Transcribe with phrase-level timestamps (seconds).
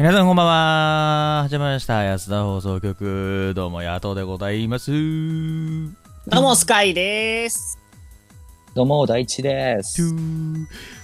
[0.00, 1.42] 皆さんこんばんは。
[1.42, 2.02] 始まりました。
[2.02, 3.52] 安田放送局。
[3.54, 4.90] どうも、野党でございます。
[4.90, 7.78] どうも、スカイです。
[8.74, 10.14] どうも、大地です。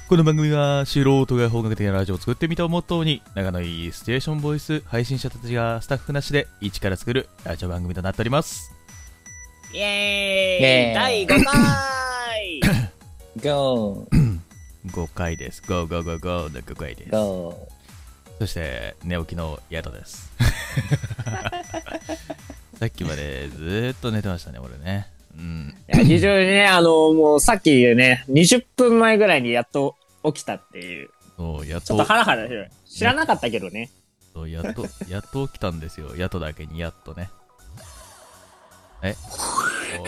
[0.08, 8.72] この番組は素人が本格的なラジオを作ってみたをモットーに仲のいいステーションボイス配信者たちがスタッフなしで一から作るラジオ番組となっております。
[9.74, 12.60] イェーイイェーイ第5回
[13.44, 14.06] GO!
[14.86, 15.62] 5回です。
[15.68, 17.10] ゴーゴーゴーゴーの5回です。
[17.10, 17.75] GO!
[18.38, 20.30] そして、寝起きのヤトです。
[22.78, 25.08] さっきまでずーっと寝てましたね、俺ね。
[25.34, 25.74] うん。
[25.94, 32.70] いや、非常にね、あの、もうさっきね、20分前ぐらいにやっと起きたっていう、そう、やっとちょっと、ハラハラしてる。
[32.86, 33.90] 知らなかったけどね。
[34.34, 36.14] そうやっと、 やっと起きたんですよ。
[36.16, 37.30] やっとだけに、やっとね。
[39.02, 39.16] え？
[39.98, 40.06] お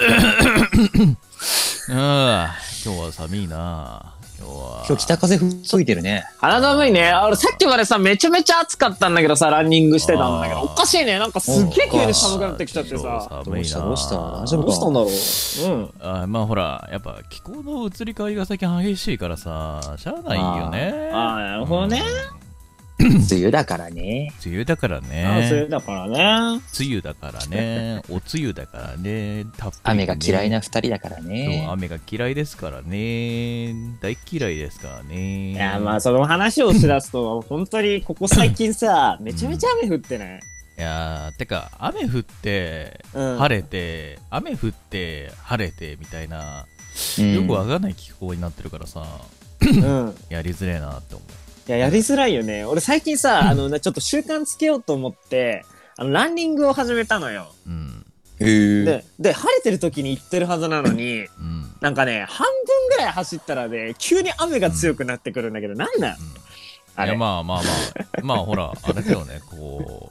[1.92, 4.14] ああ、今日は寒いな。
[4.46, 6.24] 今日北風吹いてるね。
[6.38, 7.12] 肌寒いね。
[7.24, 11.18] 俺さっきまでさ、めちゃめちゃ暑かったんだけどさ、ランニングしてたんだけど、おかしいね。
[11.18, 13.42] なんかすっげえ急に寒くなってきちゃってさ。
[13.44, 15.76] 寒いなどうしたどうした大丈夫どうしたんだろう？
[15.76, 16.22] うん。
[16.22, 21.10] あまあほら、やっぱ気候の移り変わりが最近激しいからさ、しゃあないよね。
[21.12, 22.02] あーあーなるほどね
[22.44, 22.49] うん
[23.30, 24.32] 梅雨だからね。
[24.44, 25.02] 梅雨だからああ、
[25.48, 25.68] それね。
[25.68, 26.60] だからね。
[26.78, 28.02] 梅雨だからね。
[28.10, 29.46] お梅雨だからね。
[29.56, 31.66] たっぷりね雨が嫌いな二人だからね。
[31.70, 33.74] 雨が嫌いですからね。
[34.00, 35.52] 大嫌いですからね。
[35.52, 40.40] いや、まあ、その話をしだすと、本当にここ最近さ、めちゃめちゃ雨降ってない？
[40.78, 43.38] いやーてか、雨降って、うん。
[43.38, 46.66] 晴れて、雨降って、晴れて、みたいな、
[47.18, 49.04] うんよくわかんない気候になってるからさ、
[49.62, 50.14] うん。
[50.28, 51.49] やりづれえなって思う。
[51.70, 52.64] いや、やりづらいよね。
[52.64, 55.64] 俺最近さ、あの、なちょっと習慣つけようと思って、
[55.96, 57.46] あの、ランニングを始めたのよ。
[57.64, 58.04] うん。
[58.40, 61.72] で、で、晴れてる時に行ってるはずなのに、うん。
[61.80, 66.16] なんかね、半分ぐらい走ったらね、急に雨が強くなってくるんだけど、なんなん？
[66.96, 67.10] あれ。
[67.10, 70.10] いや、まあまあまあ、まあほら、あれだよね、こ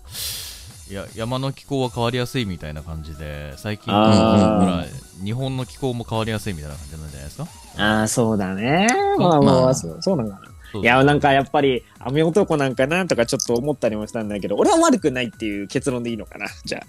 [0.89, 4.85] う、いや、山の気候は変わりやすいみたいな感じで、最近、ほら、
[5.21, 7.47] 日本の気候も変わりやすいみたいな感じなんじゃないですか？
[7.77, 8.87] ああ、そうだね。
[9.17, 10.48] まあまあ、まあそうそうなのかな。
[10.75, 16.47] いや、なんかやっぱり、雨男なんかなとかちょっと思ったりもしたんだけど、俺は悪くないっていう結論でいいのかな？
[16.65, 16.83] じゃ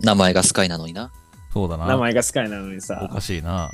[0.00, 1.02] 名前がスカイなのにな。
[1.04, 1.10] あ、
[1.52, 1.86] そうだな。
[1.86, 3.08] 名前がスカイなのにおさ。
[3.12, 3.70] かしいな。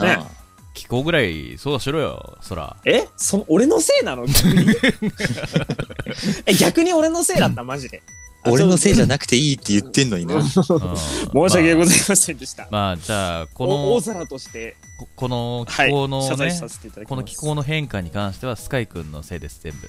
[0.00, 0.26] ねあ
[0.74, 2.76] 気候ぐらい、そうしろよ、そら。
[2.84, 3.06] え？
[3.16, 4.26] その、俺のせいなの？
[4.26, 4.74] 逆に
[6.46, 7.62] え、逆に俺のせいだった？
[7.62, 8.02] マジで。
[8.44, 10.34] あ俺のせいじゃななくていいって言ってんのにな。
[10.36, 12.64] うん申し訳ございませんでした。
[12.64, 17.06] まあ、まあ、じゃあ、この、お大皿として、ここのはい、気候のね、謝罪させてい。
[17.06, 19.88] この気候の変化に関しては、スカイ君のせいです、全部。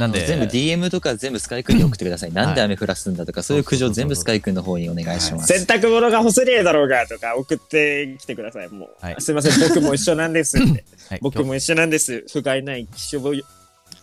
[0.00, 2.32] なんで全部 DM とか全部スカイ君に送ってください。
[2.34, 5.52] なんで雨降らすんだとか、そういう苦情全部スカイ君の方にお願いします。
[5.52, 8.68] 洗濯物が干せねえだろうがとか送ってきてください。
[8.68, 10.84] もう、はいすいません、僕も一緒なんですって。
[11.08, 12.24] はい、僕も一緒なんです。
[12.30, 13.34] 不甲斐ない気象を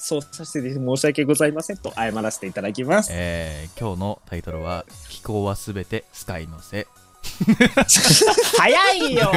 [0.04, 3.10] そうさせて申し訳ございませんと謝らせていただきます。
[3.14, 6.86] えー、今日のタイトルは、気候はすべてスカイのせい。
[8.60, 9.32] 早いよ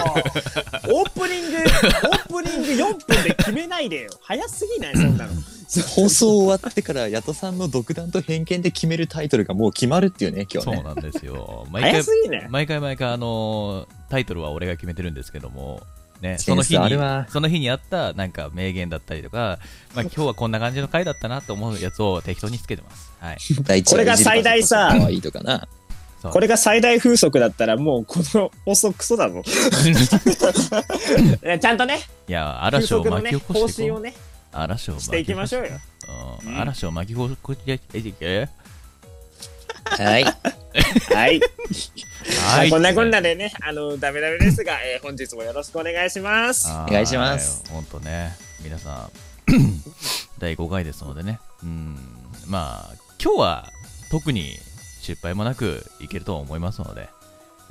[0.90, 4.10] オープニング、オープニング4分で決めないでよ。
[4.20, 4.96] 早すぎない？
[4.96, 5.32] そんなの。
[5.94, 10.76] 放送終わってから、ヤトさんの独断と偏見で決めるタイトルがもう決まるっていうね、今日ね。
[10.76, 11.64] そうなんですよ。
[11.70, 15.80] 毎回早す、ぎない毎回毎回、あのータイトルは俺が決めてるんですけども、
[16.20, 16.90] ね、その日に
[17.28, 19.58] その日にあった、なんか名言だったりとか、
[19.94, 23.12] まあ今日はこんな感じの回だったなと思うやつを適当につけてます。
[23.20, 23.38] はい。
[23.84, 24.94] これが最大さ
[26.22, 29.42] これが最大風速だったらもうこの放送クソだぞ。
[29.44, 34.00] ちゃんとね、いや、風嵐を巻き起こ方していこう。
[34.00, 34.14] ね、
[34.52, 35.70] 嵐を巻き起こしていきましょうよ。
[36.42, 36.46] う。
[36.46, 38.48] うんん嵐を巻き起こしていけ。
[39.84, 40.24] はい。
[41.14, 41.40] はい。
[42.48, 42.70] はい。
[42.70, 46.68] こんなこんなでね、あの、ダメダメですが、えー本日もよろしくお願いします。
[46.70, 47.64] おお願いします。
[47.70, 49.10] 本当ね、皆さん、
[50.38, 51.96] 第5回ですのでね、うん、
[52.46, 53.72] まあ、今日は
[54.10, 54.58] 特に
[55.00, 57.08] 失敗もなくいけると思いますので、ね、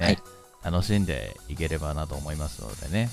[0.06, 0.18] はい
[0.66, 3.12] 楽しんでいければなと思いますのでね、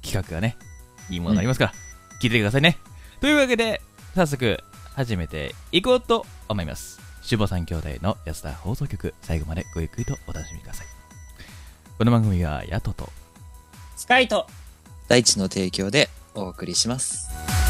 [0.03, 0.55] 企画がね、
[1.09, 1.73] いいものがありますから、
[2.21, 2.77] 聞いてくださいね。
[3.21, 3.81] というわけで、
[4.13, 4.59] 早速
[4.93, 7.01] 始めていこうと思います。
[7.23, 10.87] 守護三兄弟の安田放送局、最後までごゆっくりとお楽しみください。
[11.97, 13.09] この番組はヤトと
[13.95, 14.45] スカイと、
[15.07, 17.68] 大地の提供でお送りします。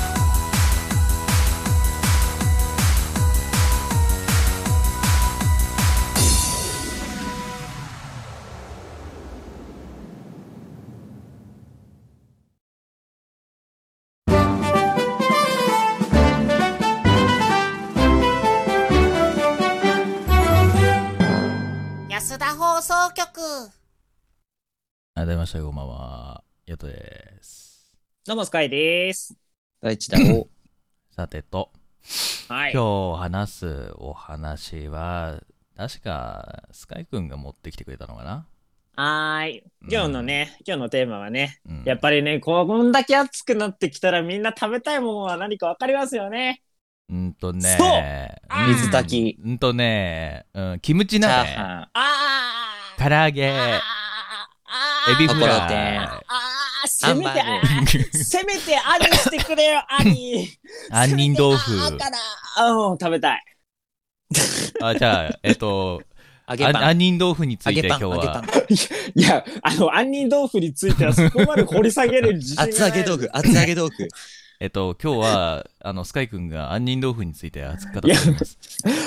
[25.20, 26.46] 改めまして、こんばんは。
[26.66, 27.94] ヤトです。
[28.26, 29.36] どうも、スカイです。
[29.82, 30.48] 大地だお。
[31.14, 31.74] さてと、
[32.48, 32.72] はい。
[32.72, 35.42] 今日話すお話は、
[35.76, 38.48] 確か、スカイくんが持ってきてくれたのかな？
[38.96, 39.64] はーい。
[39.92, 46.62] 今日のね、今日のテーマはね、うんやっぱりね、こんだけ暑くなってきたらみんな食べたいものは何かわかりますよね。
[47.10, 48.40] うんとね、
[48.70, 51.90] 水炊きうんとね、うん、キムチチャー鍋、ハン。
[51.94, 53.52] あー唐揚げ、
[55.12, 60.60] エビフライてあーせめて、せめて味してくれよ、味。
[60.92, 62.18] 杏仁豆腐あーから、
[62.58, 63.44] あー食べたい。
[64.82, 66.02] あ、じゃあ、えっと。
[66.48, 67.88] 杏仁豆腐について。
[67.88, 68.44] 今日は。
[69.16, 72.72] いや、あの、杏仁豆腐についてはそこまで掘り下げる自信がない。
[72.72, 73.30] 厚揚げ豆腐。
[73.34, 74.08] 厚揚げ豆腐。
[74.62, 78.58] えっと、今日は、あの、スカイくんが杏仁豆腐について熱く語っております。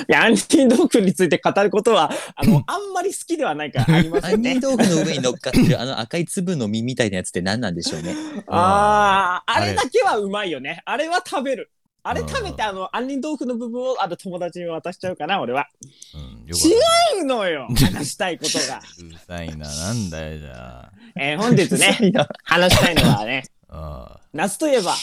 [0.09, 4.71] いや、杏仁豆腐について語ることは、あの、 あんまり好きではないからありませんね杏仁。
[4.79, 8.15] 豆腐の上に乗っかってるあの赤い粒の実みたいなやつって何なんでしょうね。
[8.47, 10.81] ああ、あれだけはうまいよね。
[10.87, 11.71] あれは食べる。
[12.03, 15.69] あれうん食べて、あの、杏仁豆腐の部分を、あの、友達に渡しちゃうかな、俺は。
[16.15, 18.81] うん、よ違うのよ、 話したいことが。
[19.01, 21.99] うるさいな、なんだよ、じゃえー本日ね、
[22.43, 24.17] 話したいのはね、 あ。
[24.17, 24.95] あ夏といえば、あ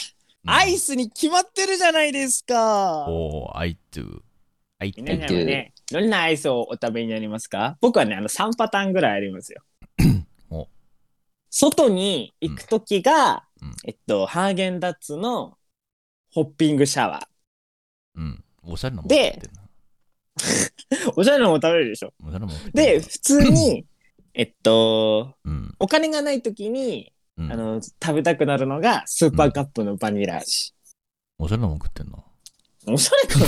[0.46, 3.06] アイスに決まってるじゃないですか。
[3.08, 4.20] おー、I do.
[4.78, 5.28] I 皆 do.
[5.28, 7.76] さんはね、どんなアイスをお食べになりますか？
[7.80, 9.62] 僕はね、あの、3パターンぐらいありますよ
[10.50, 10.68] お。
[11.50, 15.58] 外に行くときが、うんえっと、ハーゲンダッツの
[16.32, 17.28] ホッピングシャワ
[18.14, 18.44] うん。
[18.62, 19.42] おしゃれなもんで。
[21.16, 22.14] おしゃれなのも食べれるでしょ。
[22.24, 23.84] おしゃれなもで、普通に、
[24.32, 25.74] えっと、うん。
[25.78, 30.74] お金がないときに、うんあの、食べたくなるのが、スーパーカップのバニラ味。
[31.38, 32.18] おしゃれなもん食ってんな。
[32.86, 33.46] おしゃれかな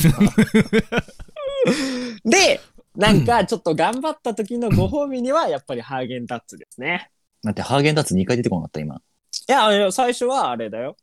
[2.25, 2.61] で、
[2.97, 7.11] なんか、ちょっと頑張った時のご褒美には、やっぱりハーゲンダッツですね。
[7.43, 8.97] 待って、ハーゲンダッツ2回出てこなかった、今。
[8.97, 9.01] い
[9.49, 10.97] や、あの最初はあれだよ。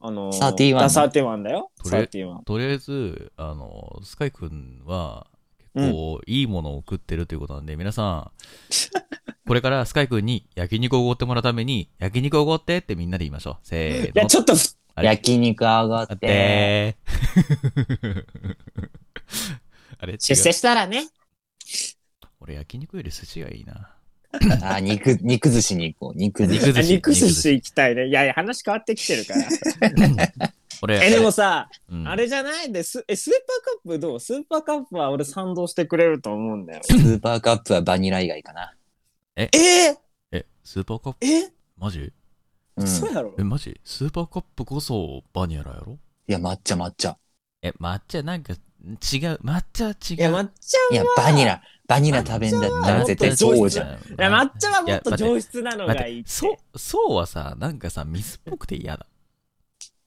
[0.00, 1.70] あのー、31あサーティワンだよ。
[1.82, 2.44] とりあえ31。
[2.44, 5.26] とりあえず、あの、スカイくんは、
[5.74, 8.30] 結構いいものを食ってるということなんで、皆さん、
[9.48, 13.56] これからスカイくんに焼肉をおごってもらうために、焼肉をおごってってみんなで言いましょう。
[13.62, 14.06] せーの。
[14.08, 14.52] いや、ちょっと、
[14.94, 15.08] あれ？
[15.08, 16.08] 焼肉上があっ。
[16.12, 16.96] って。
[19.98, 20.12] あれ？
[20.14, 20.52] 違出世う。
[20.52, 21.08] したらね。
[22.40, 23.94] 俺焼肉より寿司がいいな。
[24.62, 26.18] あ、肉、肉寿司に行こう。
[26.18, 26.66] 肉寿司。
[26.66, 28.08] 肉寿司肉寿司行きたいね。
[28.08, 29.40] いやいや、話変わってきてるから。
[30.82, 32.70] 俺、え、でもさ、うんあれじゃない？
[32.70, 33.40] で、スえスーパー
[33.82, 34.20] カップどう？
[34.20, 36.82] スーパーカップは俺賛同してくれると思うんだよ。
[36.84, 38.74] スーパーカップはバニラ以外かな。
[39.38, 39.50] え？
[39.54, 39.96] ー、
[40.32, 41.26] え、スーパーカップ？
[41.26, 42.12] え、マジ？
[42.76, 42.86] うん。
[42.88, 43.80] そうやろえ、マジ？
[43.84, 45.96] スーパーカップこそバニラやろ？
[46.26, 47.16] いや、抹茶抹茶。
[47.62, 48.58] え、抹茶なんか違う。
[48.98, 50.16] 抹茶は違う。
[50.16, 53.86] いや、抹茶いや、バニラ、バニラ食べんだったら絶対爽じゃん。
[53.86, 53.90] ん。
[53.92, 56.28] いや抹茶はもっと上質なのがいいって。
[56.28, 59.06] てそう、爽はさ、なんかさ、水っぽくて嫌だ。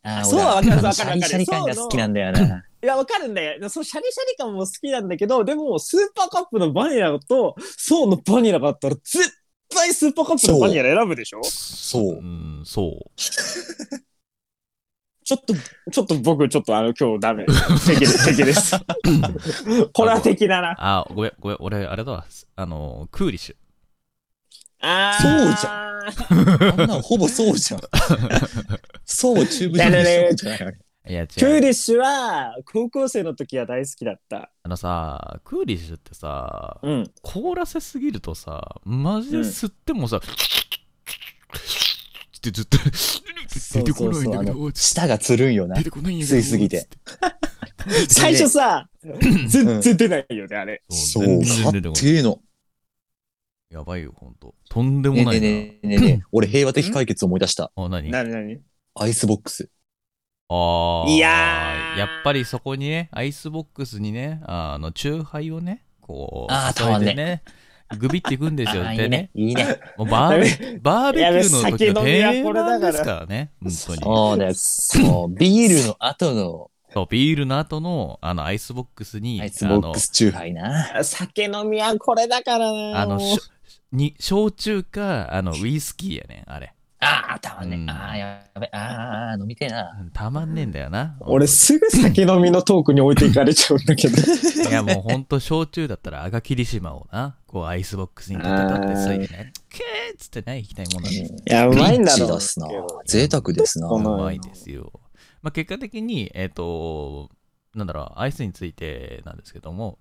[0.04, 2.66] あー爽はわかる俺わかるわかるシャリシャリ感が好きなんだよな。
[2.84, 3.70] いや、わかるんだよ。
[3.70, 9.32] そう、シャリシャリ感も好きなんだけど、でも、スーパーカップのバニラと、爽のバニラがあったら、絶
[9.70, 11.44] 対スーパーカップのバニラ選ぶでしょ？
[11.44, 13.12] そううん、そう。
[15.24, 15.54] ちょっと、
[15.92, 17.46] ちょっと僕、ちょっとあの、今日ダメ。
[17.86, 18.76] 敵です、 敵です。
[19.94, 20.76] これは敵だな。
[20.78, 22.26] あ、ごめん、ごめん、俺、あれだわ。
[22.56, 23.56] あの、クーリッシュ。
[24.84, 27.82] あーそうじゃ あんなんほぼ爽じゃん。
[29.06, 31.28] そう、チューブ状にしようじゃないあれいや、違う。
[31.28, 34.52] クーリッシュは、高校生の時は大好きだった。
[34.62, 37.12] あのさ、クーリッシュってさ、うん。
[37.24, 40.20] 凍らせすぎるとさ、マジで吸ってもさ、っ
[42.42, 42.78] てずっと
[43.74, 45.84] 出てこないんだけあど、の舌がつるんよな出。
[45.86, 46.38] てこないんやけど。
[46.38, 46.88] 吸いすぎて。
[48.10, 48.88] 最初さ、
[49.48, 50.84] 全然出ないよね、あれ。
[50.90, 52.40] そう、全かって然出こないえの。
[53.72, 54.54] やばいよ、ほんと。
[54.70, 55.42] とんでもねえないな。
[55.42, 57.72] ねえねえねえねえ俺平和的解決思い出した。
[57.76, 58.12] あ、何？
[58.12, 58.60] なになに
[58.96, 59.70] アイスボックス。
[60.52, 61.10] ああ。
[61.10, 67.44] いやーやっぱりそこにね、アイスボックスにね、あの、チューハイをね、こう、あー注いでね、
[67.98, 68.84] グビっていくんですよ。
[68.84, 69.30] でねいね、。
[69.34, 69.80] いいね。
[69.98, 74.02] もうバーベバーベキューの時の定番ですからね、本当に。
[74.02, 74.54] そうだよ。
[74.56, 81.02] そう、ビールの後のそう、ビールの後の、あの、アイスボックスに、アイスボックスチューハイな。
[81.04, 83.02] 酒飲みはこれだからな。
[83.02, 83.22] あの、
[83.94, 86.74] に、焼酎か、あの、ウイスキーやねん、あれ。
[87.04, 88.70] ああ、たまんねうんああ、やべ。
[88.72, 89.92] ああ、飲みてえな。
[90.14, 91.18] たまんねえんだよな。
[91.22, 94.18] 俺すぐ酒飲みのトークに置いていかれちゃうんだけど。
[94.70, 101.34] いやもうほんと焼酎だったら赤霧島をな、こうアイスボックスに立てたってついてね、けーっつってね、行きたいもんなんです。
[101.34, 102.40] いや、うまいんだろう。
[103.08, 103.88] 贅沢ですな。
[103.88, 104.92] うまいですよ。
[105.42, 107.30] まあ結果的に、えっ、と、
[107.74, 109.98] なんだろう、アイスについてなんですけども、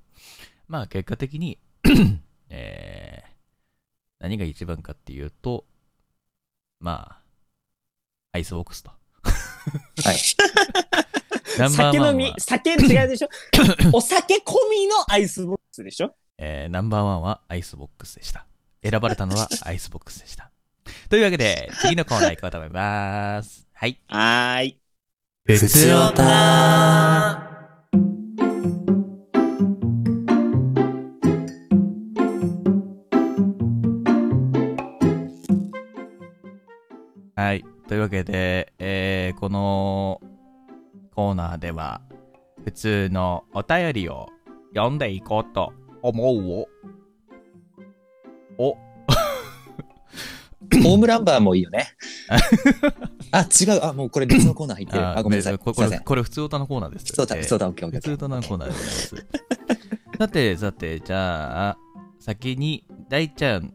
[0.69, 1.59] まあ結果的に、
[2.51, 3.31] えー、
[4.21, 5.65] 何が一番かっていうと、
[6.81, 7.21] まあ、
[8.33, 8.91] アイスボックスと。
[8.91, 8.97] は
[10.13, 10.17] い。
[11.59, 13.29] ナンバー酒飲み酒違うでしょ？
[13.93, 16.15] お酒飲みのアイスボックスでしょ？
[16.39, 18.47] えーナンバーワンはアイスボックスでした。
[18.83, 20.51] 選ばれたのはアイスボックスでした。
[21.11, 23.67] というわけで、次のコーナー行こうと思います。
[23.75, 24.01] はい。
[24.09, 24.81] はーい。
[25.45, 27.50] ふつお
[37.91, 40.21] というわけで、えー、この
[41.13, 42.03] コーナーでは、
[42.65, 44.29] 普通のお便りを
[44.77, 46.69] 読んでいこうと思う
[48.57, 48.65] お。
[48.65, 48.75] お、
[50.85, 51.89] ホームランバーもいいよね。
[53.33, 53.83] あ、違う。
[53.83, 55.05] あ、もうこれ別のコーナー入ってる。
[55.05, 55.59] あ、ごめんなさい。
[55.59, 55.99] ここれ。
[55.99, 57.07] これ普通歌のコーナーです。
[57.07, 59.27] そうだ、えーそうだ、オッケーオッケー普通歌のコーナーでございます。
[60.17, 61.79] さて、さて、じゃあ、
[62.21, 63.75] 先に、大ちゃん、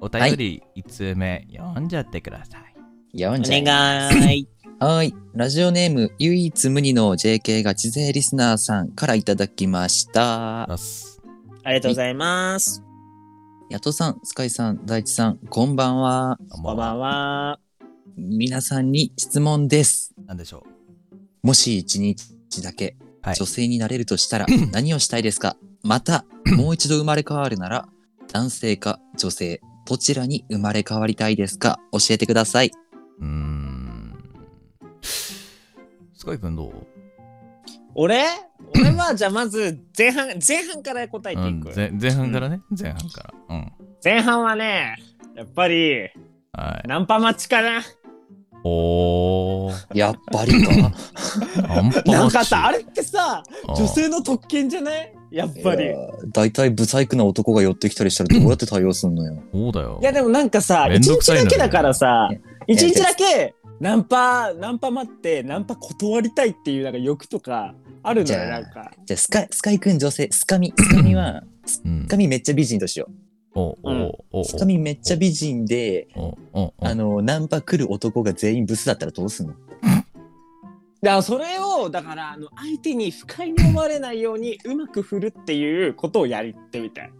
[0.00, 2.69] お便り1通目、読んじゃってください。
[3.12, 4.48] 読んおじゃえ願い。
[4.78, 5.14] はい。
[5.34, 10.62] ラジオネーム、唯一無二の JK ガチ勢リスナーさんからいただきました。
[10.62, 10.66] あ
[11.66, 12.82] りがとうございます。
[13.70, 16.38] ヤトさん、スカイさん、大地さん、こんばんは。
[16.48, 17.60] こんばんは。
[18.16, 20.12] 皆さんに質問です。
[20.26, 20.64] なんでしょ
[21.42, 22.26] もし一日
[22.62, 25.56] だけはい女性になれるとしたら 何をしたいですか？
[25.82, 26.24] また、
[26.56, 27.88] もう一度生まれ変わるなら、
[28.32, 31.78] 男性か女性、どちらに生まれ変わりたいですか？
[31.92, 32.70] 教えてください。
[33.20, 33.24] う。
[33.24, 34.14] ん。
[35.02, 36.72] スカイくんどう？
[37.94, 38.24] 俺？
[38.76, 41.72] 俺は、じゃあまず、前半、 前半から答えてうんいく。
[41.74, 43.56] 前前半からね、前半から。
[43.56, 43.72] うん。
[44.04, 44.96] 前半はね、
[45.34, 46.02] やっぱり、
[46.52, 46.88] はい。
[46.88, 47.82] ナンパ待ちかな。
[48.62, 49.96] おー。
[49.98, 50.70] やっぱりか。
[51.66, 55.12] ナンパなんかさ、あれれってさ、女性の特権じゃない？
[55.30, 55.86] やっぱり。
[55.86, 55.94] い
[56.32, 59.42] だいたいブサイクな男が寄ってきたりしたらどうやって対応すんのよ。
[59.52, 59.98] そうだよ。
[60.02, 62.28] や、でもなんかさ、一日だけだからさ
[62.72, 68.92] 一日だけ、 ナンパ、ナンパ待って、ナンパ断りたいっていうなんか欲とかあるのよ、じゃあなんか。
[69.04, 71.42] じゃあ、スカイ、スカイくん女性、スカミ、スカミは、
[71.84, 74.44] うんスカミめっちゃ美人としよう。
[74.44, 76.08] スカミめっちゃ美人で、
[76.80, 79.54] あの、ナンパ来る男が全員ブスだったらどうすんの？
[81.02, 87.12] だからそれを、だから、あの、相手に不快に思われないようにうまく振るっていうことをやってみたい。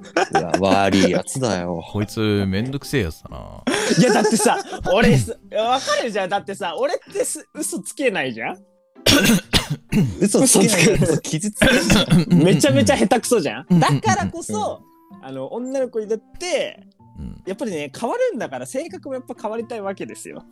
[0.60, 1.82] うわ、悪いやつだよ。
[1.92, 3.62] こいつめんどくせえやつだな。
[3.98, 4.58] いや、だってさ、
[4.94, 6.28] 俺す、わかるじゃん。
[6.30, 8.58] だってさ、俺ってす嘘つけないじゃん？
[10.20, 12.26] 嘘つけない傷つける。
[12.36, 13.80] めちゃめちゃ下手くそじゃうんん。
[13.80, 14.82] だからこそ、
[15.22, 20.42] あの、女の子にだって、うんやっぱりね、変わるんだから、性格もやっぱ変わりたいわけですよ。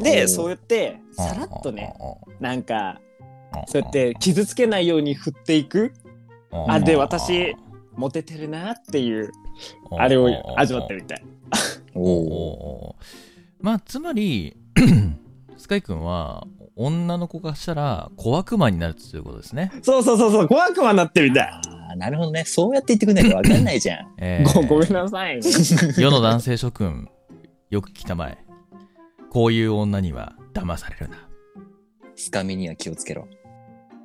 [0.00, 3.00] で、そうやって、さらっとね、あなんか、
[3.68, 5.92] そうやって傷つけないように振っていく、
[6.50, 7.54] ああで私
[7.96, 9.32] モテてるなっていう、
[9.98, 11.24] あれを味わってみたい。
[11.94, 12.96] おお
[13.60, 14.56] まあつまり
[15.56, 21.44] スカイ君は女の子がしたら小悪魔になるということですね、そうそうそうそう、小悪魔になってみたい。
[21.44, 21.60] あ
[21.92, 22.44] あ、なるほどね。
[22.44, 24.14] そうやって言ってくんないとわかんないじゃん。
[24.18, 25.40] えーごごめんなさい。
[25.96, 27.08] 世の男性諸君
[27.70, 28.38] よく聞きたまえ
[29.30, 31.28] こういう女には騙されるな
[32.14, 33.26] スカミには気をつけろ。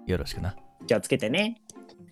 [0.08, 0.56] よろしくな
[0.88, 1.62] 気をつけてね。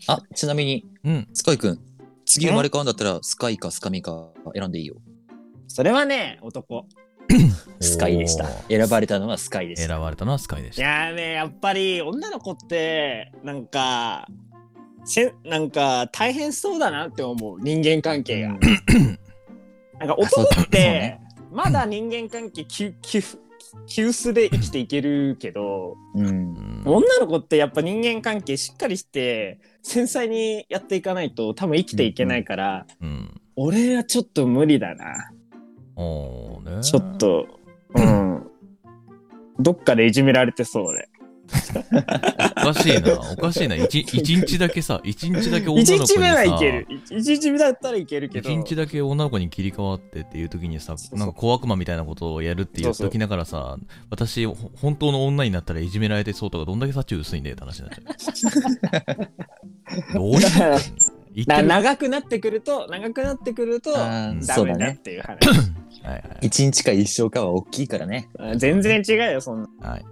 [0.08, 1.80] あ、ちなみに、うんスカイくん、
[2.24, 4.98] 次生まれ変わるんだったら、スカイかスカミか選んでいいよ。
[5.68, 6.86] それはね、男。
[7.82, 9.88] スカイでした選ばれたのはスカイでした。
[9.88, 14.28] 選ばれたのはスカイでしいたやーね、やっぱり女の子って、なんか、
[15.04, 18.50] せなんか大変そうだなって思う、人間関係が。
[18.50, 18.60] なん
[20.10, 23.22] か男ってね、まだ人間関係急急
[23.88, 26.28] 急須で生きていけるけど、うん。
[26.28, 35.32] うん女の子ってやっぱ人間関係しっかりして、繊細にやっていかないと多分生きていけないから、うん俺はちょっと無理だな。
[35.98, 37.46] おーねちょっと、
[37.94, 38.48] うん。
[39.60, 41.09] どっかでいじめられてそうで。
[42.58, 46.88] おかしいなおかしいな一一日だけさ一日だけ女の一子にさ日目はいける。
[47.10, 48.50] 一日目だったらいけるけど。
[48.50, 53.78] 一日だけ女の子に切り替わってっていう時にさなんか小悪魔みたいなことをやるって言っておきながらさ
[54.10, 58.50] 私ほ本当の女になったらいじめられてそうとかどんだけ幸薄いんだよって話になっちゃ
[60.14, 65.00] う どういうこと言ってなる長くなってくると、長くなってくると、ダメだっそうだね。
[65.04, 65.48] ていう話。
[66.04, 68.30] はいはい一日か一生かは大きいからね。
[68.56, 69.90] 全然違うよ、そんな。
[69.90, 70.06] はい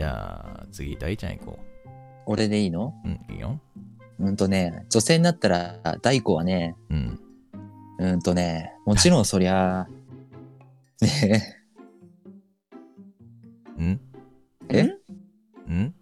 [0.00, 1.58] じゃあ次大ちゃん行こ
[2.24, 2.94] 俺でいいの？
[3.04, 3.60] ううんいいよ。
[4.18, 7.20] うんとね、女性になったら、大子はね、うん。
[7.98, 9.86] うんとね、もちろんそりゃ、
[11.02, 11.56] ね。
[13.78, 14.00] うん？
[14.70, 14.88] え、
[15.68, 15.94] うん？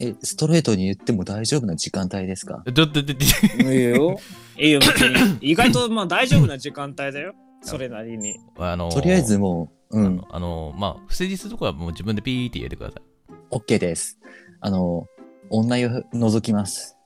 [0.00, 2.62] え、好ストレートに言っても大丈夫な時間帯ですか？
[2.66, 4.18] ちょっと、ちょっといいよ。
[4.60, 5.00] いいよ、別
[5.40, 5.50] に。
[5.50, 7.34] 意外とまあ大丈夫な時間帯だよ。
[7.64, 8.38] それなりに。
[8.58, 10.06] あのーとりあえずもう、うん。
[10.06, 13.02] あの、、あのーまあ、不誠実とかはもう自分でピーって入れてください。
[13.50, 14.18] OK です。
[14.60, 15.06] あの、
[15.50, 16.96] 女湯覗きます。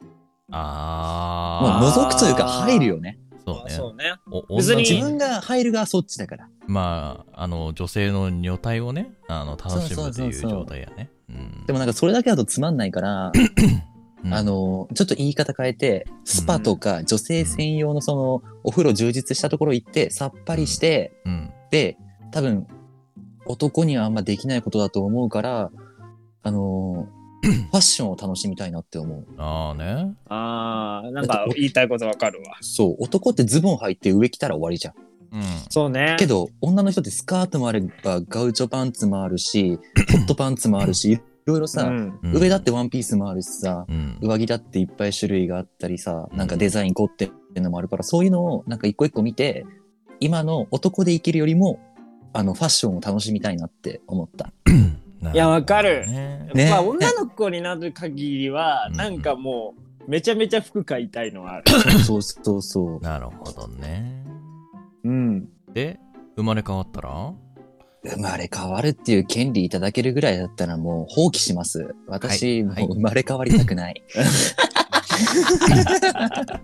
[0.52, 3.18] あまあ、ー覗くというか入るよね。
[3.46, 3.70] そうね。
[3.70, 4.14] そうね。
[4.48, 6.48] お別に女自分が入るがそっちだから。
[6.66, 11.10] まあ、あの、女性の女体をね、あの、楽しむっていうそうそうそうそう状態やね。
[11.28, 13.32] うんでもなんかそれだけだとつまんないから、
[14.24, 21.50] うんあの、ちょっと言い方変えて、スパとか女性専用のその、お風呂充実したところ行って、さっぱりして、うん。
[21.70, 21.96] で、
[22.30, 22.66] 多分、
[23.46, 25.70] 男にはあんまできないことだと思うから、
[26.42, 27.08] あの、
[27.42, 29.26] ファッションを楽しみたいなって思う。
[29.38, 30.14] ああね。
[30.28, 32.56] ああ、なんか言いたいことわかるわ。
[32.60, 34.94] そう、男ってズボン履いて上着たら終わりじゃん。
[35.32, 35.42] うん。
[35.70, 36.16] そうね。
[36.18, 39.78] けど、女の人ってスカートもあれば、ガウチョパンツもあるし、
[40.12, 44.18] ホットパンツもあるし、いろいろさ、うんうん上だってワンピースもあるしさ、うん。
[44.20, 49.64] 上着だっていっぱい種類があったりさ、うんなんかデザイン凝ってるのもあるから、そういうのをなんか一個一個見て、
[50.20, 51.80] 今の男で生きるよりも、
[52.32, 54.52] あの、ファッションを楽しみたいなって思った。
[55.22, 59.74] いやわかるねねまあ女の子になる限りは、うんなんかも
[60.06, 61.64] う、めちゃめちゃ服買いたいのはある。
[62.04, 63.00] そうそうそう。
[63.00, 64.24] なるほどね。
[65.04, 65.48] うん。
[65.72, 66.00] で、
[66.36, 67.32] 生まれ変わったら？
[68.02, 71.94] 生まれ変わるっていう権利いただけるぐらいだったらもう放棄します。
[72.06, 74.02] 私、はいもう生まれ変わりたくない。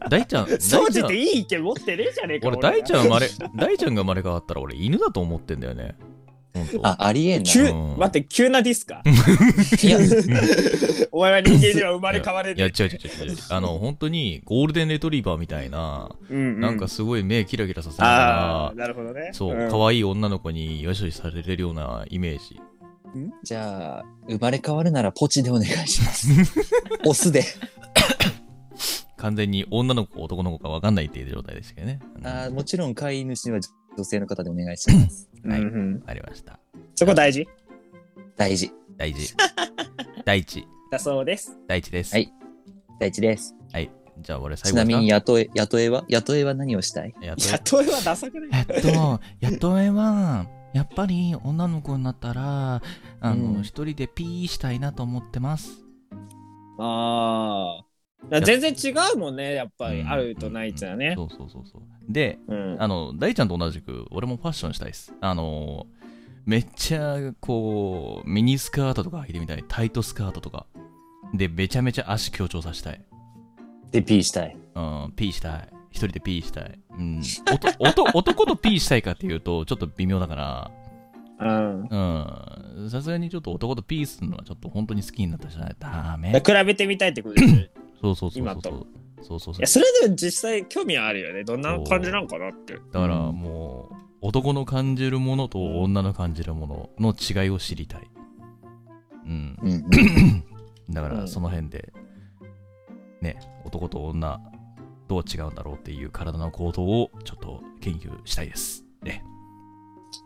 [0.08, 2.48] 大ちゃん、 総じ大ちゃんていい意見持ってねえじゃねえか。
[2.48, 5.94] 俺、大ちゃん生まれ、大ちゃんが生まれ変わったら俺犬だと思ってんだよね。
[6.82, 7.50] あ、ありえんな。
[7.50, 9.02] 急、うん待って、急なディスか？
[9.06, 9.98] いや、
[11.12, 12.74] お前は人間には生まれ変われいや、る。
[12.78, 13.36] 違う違う違う違う。
[13.50, 19.30] あの、本当にゴールデンレトリバーみたいな、なんかすごい目キラキラさせなああ、がら、なるほどね。
[19.32, 22.60] そう、ん可愛い女の子によしよしされてるようなイメージ。
[23.42, 26.28] じゃあ、生まれ変わるならポチでお願いします。
[27.06, 27.42] オスで。
[29.16, 32.00] 完全に女の子、男の子か分かんないっていう状態でしたけどね。
[32.18, 33.60] うんあーもちろん飼い主は
[33.96, 35.28] 女性の方でお願いします。
[35.44, 36.58] はいうんうんありました。
[36.94, 37.46] そこ大事？
[38.36, 38.70] 大事。
[38.96, 39.34] 大事。
[40.24, 40.66] 第一。
[40.90, 41.56] だそうです。
[41.66, 42.12] 第一です。
[42.14, 42.32] はい
[43.00, 43.54] 大事です。
[44.22, 46.04] じゃあ俺最後ちなみにや雇え、雇えは？
[46.08, 47.14] 雇えは何をしたい？
[47.20, 48.66] 雇いはダサくない？
[48.74, 52.80] えっと、雇えは、やっぱり女の子になったら、
[53.20, 55.84] あの、うん一人でピーしたいなと思ってます。
[56.78, 57.85] ああ。
[58.30, 61.14] 全然違うもんね、やっぱり、うんあるとないっつうのはね。
[61.16, 61.82] そうそうそうそう。
[62.08, 62.76] で、うん。
[62.80, 65.14] あの、大ちゃんと同じく、俺もファッションしたいです。
[65.20, 65.86] あの、
[66.44, 69.64] めっちゃ、こう、ミニスカートとか履いてみたい。
[69.66, 70.66] タイトスカートとか。
[71.34, 73.00] で、めちゃめちゃ足強調させたい。
[73.90, 74.56] で、P したい。
[74.74, 75.68] うん、ピーしたい。
[75.90, 76.78] 一人でピーしたい。
[76.90, 77.22] うん。
[77.52, 77.68] おと
[78.04, 80.70] おと男とピーしたいかっていうと、ちょっと微妙だから、
[81.38, 81.80] うん。
[81.82, 82.90] うん。
[82.90, 86.32] さすがにちょっと男とピーするのはちょっと本当に好きになったじゃないダメ。
[86.32, 87.70] 比べてみたいってことですね。
[88.00, 88.86] そうそうそう今とそう。
[89.22, 89.66] そうそうそいうや、。
[89.66, 91.44] それでも実際興味はあるよね。
[91.44, 92.74] どんな感じなんかなって。
[92.74, 93.94] だからうんもう、
[94.28, 96.66] 男の感じるものと女の感じるも
[96.98, 98.10] のの違いを知りたい。
[99.26, 99.58] うん。
[99.62, 100.92] う。
[100.92, 101.92] だからうんその辺で、
[103.20, 104.40] ね、男と女、
[105.08, 108.84] どう違うんだろうっていう体の構造をちょっと研究したいです。
[109.02, 109.24] ね。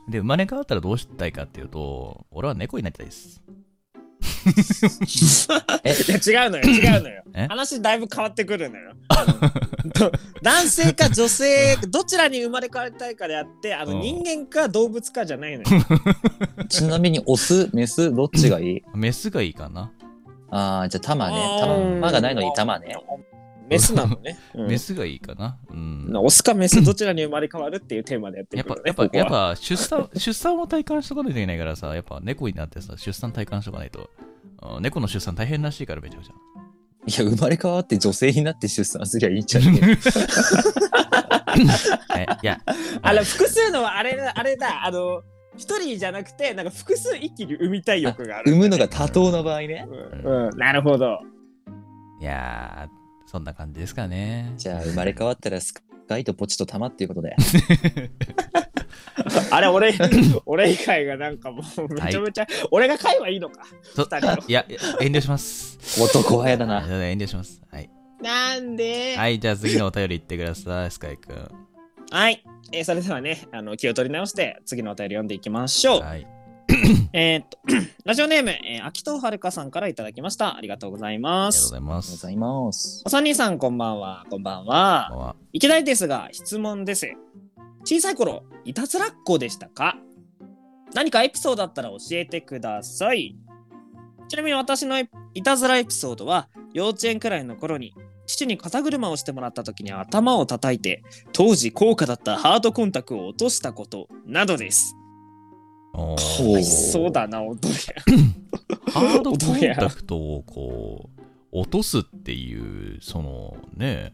[0.09, 3.43] で、生まれ変わったらどうしたいかっていうと、俺は猫になりたいです。
[5.85, 5.89] い
[6.33, 7.47] や違うのよ、 違うのよえ？
[7.49, 8.93] 話だいぶ変わってくるのよ。
[10.43, 15.69] 男性か女性、どちらに生まれ変わりたいかであって、あのうん人間か動物かじゃないのよ。
[16.69, 18.83] ちなみに、オス、メス、どっちがいい？
[18.95, 19.91] メスがいいかな。
[20.51, 21.59] ああ、じゃあ、玉ね。
[21.61, 22.97] 玉がないのに玉ね。。
[23.71, 24.39] メスなのね。
[24.55, 25.57] うんメスがいいかな。
[25.71, 26.13] うん。
[26.17, 28.89] オスかメスどちらに生まれ変わるっていうテーマでやってやっぱ、くるね。
[28.89, 34.31] やっぱ、ここはやっぱ出産、出産を体感しとかないといけないからさ、やっぱ猫になってさ、出産体感しとかないと、うん
[34.83, 36.33] 猫の出産大変らしいからめちゃくちゃ。
[37.07, 39.99] いや、生まれ変わって女性になって出産すりゃいいんじゃね
[42.17, 42.61] えいや、
[43.01, 45.23] あの複数のはあれだ、あれだ、あの、
[45.57, 48.53] 一人じゃなくて、なんか複数一気に産みたい欲がある。
[48.53, 49.89] 産むのが多頭の場合ね。
[50.23, 51.21] うん、うん、なるほど。
[52.21, 53.00] いやー、
[53.31, 54.53] そんな感じですかね。
[54.57, 55.73] じゃあ、生まれ変わったらス
[56.09, 57.37] カイとポチと玉っていうことで。
[59.53, 59.95] あれ、俺、
[60.47, 63.63] 俺以外がなんかもうめちゃめちゃ、俺が買えばいいのか。
[64.49, 64.67] いや、
[65.01, 65.79] 遠慮します。
[66.03, 66.81] 男はやだな。
[67.09, 67.63] 遠慮します。
[67.71, 67.89] はい。
[68.21, 69.15] なんで？
[69.17, 71.49] はい、じゃあ次のお便り言ってください、スカイくん。
[72.11, 72.43] はい。
[72.73, 76.01] えーそれではね、あの気を取り直して、次のお便り読んでいきましょう。
[76.01, 76.27] はい。
[77.13, 77.59] えーっと、
[78.05, 80.57] ラジオネーム、えー、秋藤はるかさんからいただきました。
[80.57, 81.75] ありがとうございあます。
[81.75, 82.23] りがとうございまありがとうごす。
[82.23, 83.03] ざいます。
[83.07, 84.27] お三人さん、こんばんは。
[84.31, 85.37] こんばんは。
[85.53, 87.13] いきなりですが、質問です。
[87.85, 89.97] 小さい頃、いたずらっ子でしたか？
[90.95, 93.37] 何かエピソードあったら教えてください。
[94.29, 94.99] ちなみに私の
[95.35, 97.93] いたずらエピソードは幼稚園くらいの頃に
[98.27, 104.95] 父に肩車をしてもらった時に頭を叩いて当時高価だったハードコンタクトを落としたことなどです。
[105.93, 107.75] おーほう美味しそうだな、音や。
[108.93, 111.21] ハードコンタクトをこう、
[111.53, 114.13] 落とすっていう、そのね、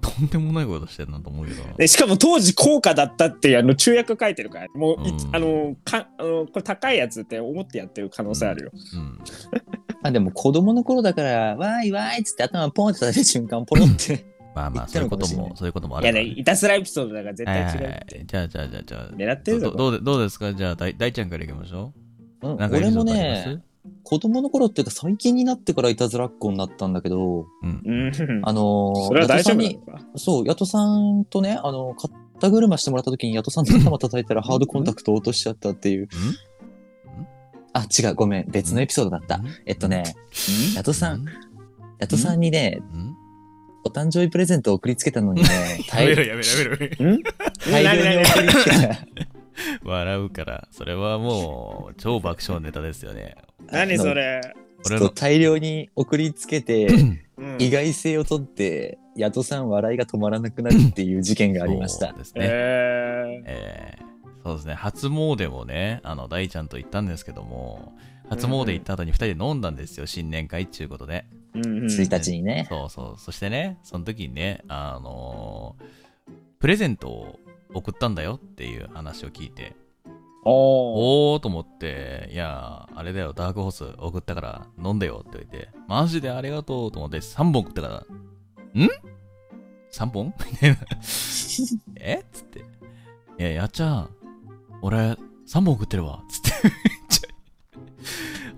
[0.00, 1.62] とんでもないことしてるなと思うけど。
[1.76, 8.72] でしかも当時高価だったっていうあの中訳書いてるから、もうい、うんあのかあの、これ高いやつって思ってやってる可能性あるよ。
[8.72, 9.18] うん。
[10.02, 14.35] あ、でも子供の頃だから、わーいわーいっつって頭ポンって叩いた瞬間、ポロって。
[14.56, 16.40] まあまあ、そういうこともそういうこともあいやね、るからね。
[16.40, 17.66] いたずらエピソードだから絶対違う。
[17.66, 18.24] はいはいはい。
[18.26, 19.10] じゃあ、じゃあ、じゃあ、じゃあ。
[19.10, 20.54] 狙ってるぞどどうでどうですか？
[20.54, 21.92] じゃあ、大大ちゃんからいきましょ
[22.40, 22.48] う。
[22.48, 22.56] んう。
[22.56, 23.62] なん俺もね、
[24.02, 27.82] 子供の頃っていうか最近になってからいたずらっ子になったんだけど、うん。
[27.84, 28.12] うん。
[28.44, 36.08] あのー、それは大丈夫なヤトさんにそう、ヤトさんとね、あの、肩車してもらった時にヤトさんの頭叩いたらハードコンタクトを落としちゃったっていう。
[37.74, 39.38] あ、違う、ごめん、別のエピソードだった。
[39.66, 40.16] えっとね、
[40.74, 41.26] ヤトさん、
[41.98, 43.16] ヤトさんにね、うん
[43.86, 45.48] お誕生日プレゼントを送りつけたのにね、
[45.90, 47.18] 大やめろやめろやめろ。
[47.70, 49.06] 大量に送りつけた。
[49.84, 50.68] 笑うから。
[50.70, 53.36] それはもう、超爆笑ネタですよね。
[53.70, 54.40] 何それ？
[55.14, 57.20] 大量に送りつけて、うん
[57.58, 62.18] 意外性をとって、ヤトさん笑いが止まらなくなるっていう事件がありましたそう。
[62.18, 62.40] ですね。
[62.48, 64.06] ええー
[64.42, 64.74] そうですね。
[64.74, 67.92] 初詣もね、あの、大ちゃんと行ったんですけども、
[68.30, 70.06] 初詣行った後に二人で飲んだんですよ。
[70.06, 71.26] 新年会っていうことで。
[71.60, 72.66] ーうんうん1日にね。
[72.68, 73.20] そうそう。
[73.20, 75.84] そしてね、その時にね、あのー
[76.58, 77.38] プレゼントを
[77.74, 79.76] 送ったんだよっていう話を聞いて、
[80.44, 87.94] おーおーと思って、いやー、あれだよ、ダークホース送ったから飲んでよって言って、マジでありがとうと思って3本送ったから、
[88.82, 88.88] ん
[89.92, 90.34] ?3 本？
[92.00, 92.14] え？
[92.20, 92.60] っつって。
[92.60, 92.62] い
[93.42, 94.10] や、やっちゃん、
[94.80, 94.96] 俺、
[95.46, 96.22] 3本送ってるわ。
[96.30, 96.50] つって。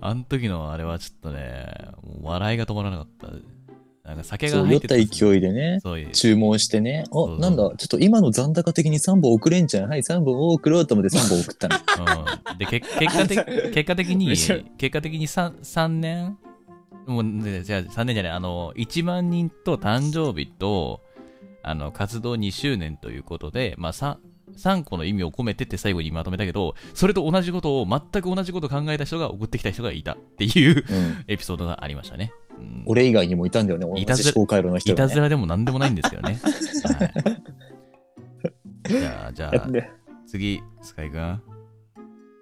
[0.01, 1.67] あん時のあれはちょっとね、
[2.21, 3.27] 笑いが止まらなかった。
[4.07, 6.11] なんか酒がそう、入っ酔ってたた勢いでね、そういう。
[6.11, 9.89] 注文してね、お、そうなんだ、ちょっと今の残高的に3本送れんじゃん。
[9.89, 11.75] はい、3本送ろうと思って3本送ったの。
[12.51, 16.37] うん、でけ結果的結果的に結果的に 3, 三年？
[17.05, 21.01] もうねじゃあ3年じゃないあの1万人と誕生日と
[21.63, 23.93] あの活動2周年ということで、まあ、
[24.59, 31.25] 3, 3個の意味を込めてって最後にまとめたけどそれと同じことを全く同じことを考えた人が送ってきた人がいたっていううん。
[31.27, 32.31] エピソードがありましたね。
[32.57, 35.05] うん、俺以外にもいたんだよね、同いたずじ思考回路の人が、ね。
[35.05, 36.39] いたずらでも何でもないんですよね。
[36.43, 36.49] は
[38.89, 39.89] い、じゃあじゃあで
[40.27, 41.41] 次スカイ君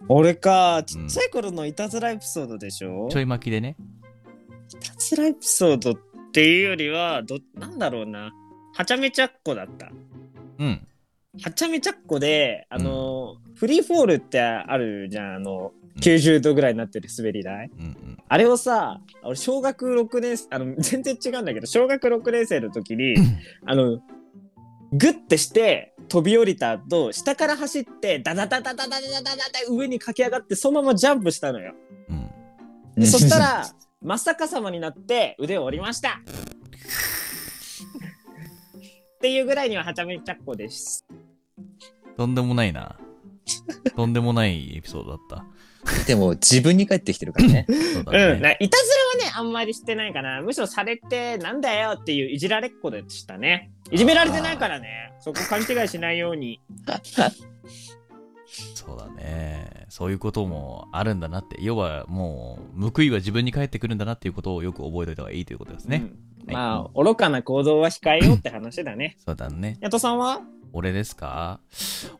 [0.10, 3.75] 俺か、ちっちゃい頃のいたずらエピソードでしょ、ちょい巻きでね。
[4.69, 5.95] いたずらエピソードっ
[6.32, 8.32] ていうよりは、ど、なんだろうな。
[8.73, 9.91] はちゃめちゃっこだった。
[10.60, 10.88] うん。
[11.41, 17.71] はちゃめちゃっこで、あの、フリーフォールってあるじゃん、あの、うん90度ぐらいになってる滑り台。
[17.76, 23.15] うんうんあれをさ、俺小学6年生、あの、 全然違うんだけど、小学6年生の時に、
[23.65, 24.02] あの、
[24.91, 31.73] グッてして飛び降りた後、下から走って、ダダダダダダダダダダ上に駆け上がって、そのままジャンプしたのよ。
[32.10, 32.30] うん
[33.02, 33.65] でそしたら、
[34.02, 36.19] 真っ逆さまになって腕を折りました。
[39.15, 41.06] っていうぐらいにははちゃめちゃっこです。
[42.15, 42.97] とんでもないな。
[43.95, 45.45] とんでもないエピソードだった。
[46.05, 47.65] でも自分に返ってきてるからね。
[47.93, 48.35] そうだうん。
[48.35, 48.39] ね。
[48.41, 48.83] ないたず
[49.21, 50.41] らはね、あんまりしてないかな。
[50.41, 53.71] むしろされて、なんだよっていういじられっ子でしたね。
[53.91, 55.13] いじめられてないからね。
[55.19, 56.59] そこ勘違いしないように。
[58.75, 59.85] そうだね。
[59.89, 61.57] そういうこともあるんだなって。
[61.61, 65.97] 要はもう、報いは自分に返ってくるんだなっていうことをよく覚えておいた方がいいということですね。
[65.97, 65.99] う
[66.53, 69.17] んまあ、愚かな行動は控えようって話だね。
[69.25, 69.77] そうだね。
[69.81, 70.41] ヤトさんは？
[70.73, 71.60] 俺ですか？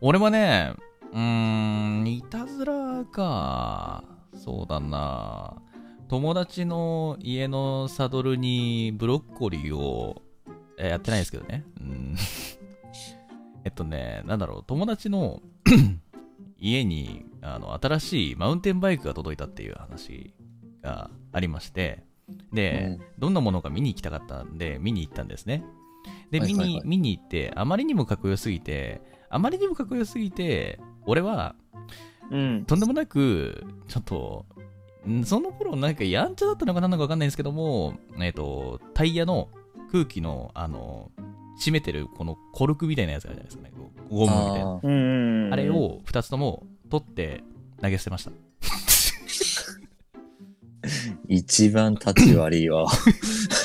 [0.02, 0.74] 俺はね、
[1.14, 4.04] うーん、いたずらか。
[4.36, 5.62] そうだな。
[6.08, 10.22] 友達の家のサドルにブロッコリーを、
[10.80, 11.66] えやってないですけどね。
[11.82, 12.16] うん、
[13.66, 15.42] えっとね、なんだろう、友達の
[16.60, 20.34] 家にあの新しいマウンテンバイクが届いたっていう話
[20.82, 22.04] がありまして、
[22.54, 25.64] で、どんなものか見に行きたかったんで、見に行ったんですね。
[26.32, 31.56] で、見に、見に行って、あまりにもかっこよすぎて、あまりにもかっこよすぎて、俺は、
[32.32, 32.66] うん。
[32.66, 34.46] とんでもなく、ちょっと、
[35.08, 39.50] んその頃なんかやんちゃだったのかなんだかわかんないんですけども、えっ、と、タイヤの
[39.92, 41.12] 空気の、あの、
[41.64, 44.72] 締めてるこのコルクみたいなやつがあるじゃないですか、ね、ゴムみたいな。
[44.74, 45.50] あうん。
[45.54, 45.70] あれ。
[45.70, 47.44] を2つとも取って
[47.82, 48.32] 投げ捨てました。
[48.32, 48.34] ー
[51.28, 52.86] 一番立ち悪いわ。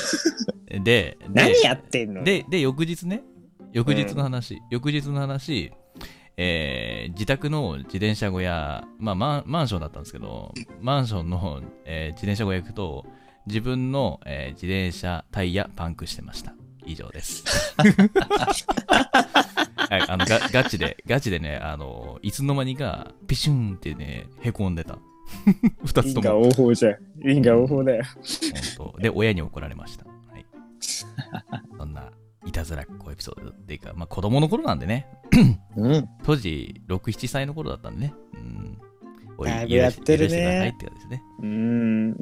[0.79, 2.23] で、で、何やってんの？
[2.23, 3.23] で、で、翌日ね、
[3.71, 5.71] 翌日の話、翌日の話、
[6.37, 13.05] えー自宅の自転車小屋、まあマン、マンションだったんですけど、マンションの、えー自転車小屋行くと、
[13.45, 16.55] 自分の、えー自転車タイヤパンクしてました。
[16.85, 17.43] 以上です。
[19.89, 24.97] はい、あの、がガチで、ガチでね、あの、いつの間にか、ピシュンってね、へこんでた。
[25.85, 26.41] 二つ因果とも。
[26.47, 26.97] 応報じゃん。
[27.29, 28.03] 因果応報だよ。
[28.77, 30.05] 本当で、親に怒られました。
[31.49, 31.61] はい。
[31.77, 32.11] そんな、
[32.45, 35.07] いたずらっ子エピソードっていうか、まあ子供の頃なんでね、
[35.75, 36.09] うん。
[36.23, 38.13] 当時、6、7歳の頃だったんでね。
[38.33, 38.77] うん。
[39.37, 41.23] おだいぶやってるね許してくださいって感じですね。
[41.39, 42.17] うーん。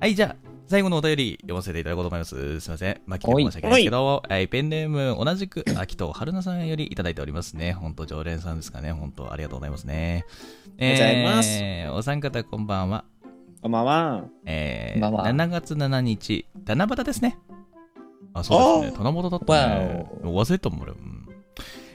[0.00, 2.60] はい、じゃあ、最後のお便り読ませていただこうと思います。
[2.60, 3.00] すいません。
[3.06, 7.72] まあ、聞いて申し訳ないですけど、はい、ペンネーム、同じく、秋と春菜さんよりいただいておりますね。
[7.72, 8.92] 本当常連さんですかね。
[8.92, 10.24] 本当ありがとうございますね。
[10.78, 13.04] ありがとうございますえーお三方こんばんは。
[13.60, 14.24] こんばんは。
[14.46, 17.38] えー、こんばんは7月7日、七夕ですね。
[18.34, 19.04] あ、そうですね。
[19.04, 20.06] 七夕だったね。
[20.22, 20.92] 忘れたもん、俺。
[20.92, 21.24] うん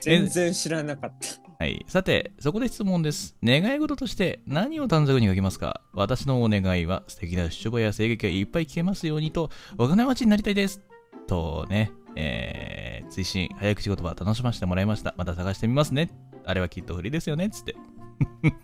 [0.01, 1.63] 全然知らなかった。
[1.63, 1.85] はい。
[1.87, 3.35] さて、そこで質問です。
[3.43, 5.81] 願い事として何を短冊に書きますか？
[5.93, 10.81] 私のお願いは素敵な出張や声劇がいっぱい聞けますようにと、お金持ちになりたいです。
[11.27, 15.13] とね、えー、追伸、早口言葉楽しませてもらいました。
[15.17, 16.09] また探してみますね。
[16.45, 17.49] あれはきっとフリーですよね。
[17.49, 17.75] つって。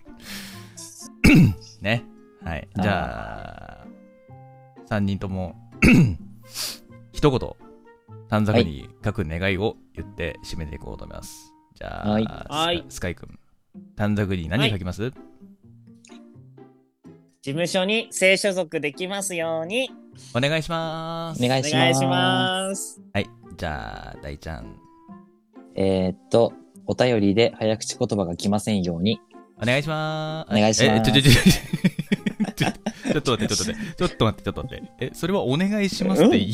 [1.81, 2.05] ね。
[2.43, 2.67] はい。
[2.75, 3.87] じゃあ、
[4.89, 5.55] 3人とも、
[7.11, 7.64] 一言、
[8.29, 11.53] 短冊に書く願いを言って締めていこうと思います。
[11.75, 13.37] じゃあ、はいスカイ君、
[13.95, 15.11] 短冊に何書きます、
[17.41, 19.89] 事務所に正所属できますように。
[20.33, 21.43] お願いします。
[21.43, 21.73] お願いし
[22.05, 23.01] ます。
[23.13, 23.27] はい。
[23.57, 24.77] じゃあ、大ちゃん、
[25.75, 26.53] えーっと、
[26.87, 29.19] お便りで早口言葉が来ませんように。
[29.61, 30.51] お願いします。
[30.51, 31.41] お願いしますえ、ちょ、ちょ、ちょ、ちょ、
[32.53, 32.71] ちょ
[33.13, 35.05] ちょっと待って、ちょっと待って、ちょっと待って、ちょっと待って。
[35.05, 36.51] え、それはお願いしますって言う？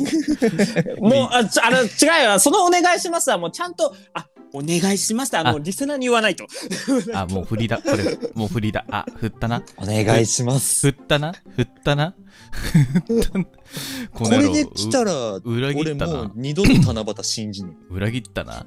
[1.00, 2.38] もう、あ、ちあの、違うよ。
[2.38, 6.46] そのお願いしますはもうちゃんと、あ、お願いしますあの、あリスナーに言わないと。
[7.14, 7.78] あ、もう振りだ。
[7.78, 8.84] これ、もう振りだ。
[8.90, 9.62] あ、振ったな。
[9.76, 10.90] お願いします。
[10.92, 11.32] 振ったな？
[11.56, 12.14] 振ったな？
[14.12, 16.32] これで来たら、裏切ったな俺もう。
[16.34, 17.94] 二度と七夕信じねえ。
[17.94, 18.66] 裏切ったな。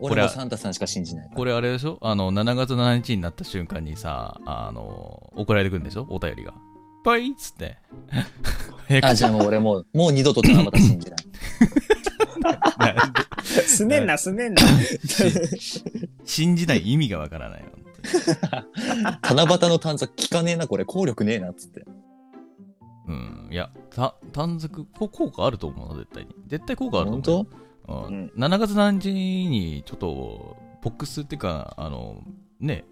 [0.00, 1.30] これ俺はもサンタさんしか信じない。
[1.34, 1.98] これあれでしょ？
[2.02, 6.06] あの、7月7日になった瞬間にさ、あの、送られてくるんでしょ？
[6.10, 6.52] お便りが。
[7.04, 7.78] パイっつって。
[9.02, 11.18] あ、じゃあもう俺もう、もう二度と七夕信じない。
[13.42, 14.62] すねんな、すねんな。
[16.24, 17.66] 信じない意味がわからないよ。
[19.22, 20.84] 七夕の短冊聞かねえな、これ。
[20.84, 21.84] 効力ねえな、っつって。
[23.06, 23.48] うん。
[23.50, 26.34] いや、た短冊、こ効果あると思うの、絶対に。
[26.46, 27.46] 絶対効果あると思う。
[27.52, 27.58] 本
[27.88, 29.12] うんうん7月7日
[29.48, 32.22] に、ちょっと、ボックスっていうか、あの、
[32.60, 32.84] ね、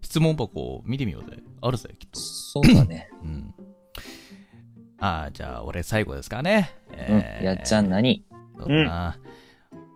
[0.00, 1.38] 質問箱を見てみようぜ。
[1.60, 2.18] あるぜ、きっと。
[2.18, 3.10] そうだね。
[3.22, 3.54] うん。
[5.00, 6.70] ああ、じゃあ、俺最後ですかね。
[6.90, 6.96] うん。
[6.98, 8.24] えーやっちゃん何？
[8.58, 9.18] そうだな、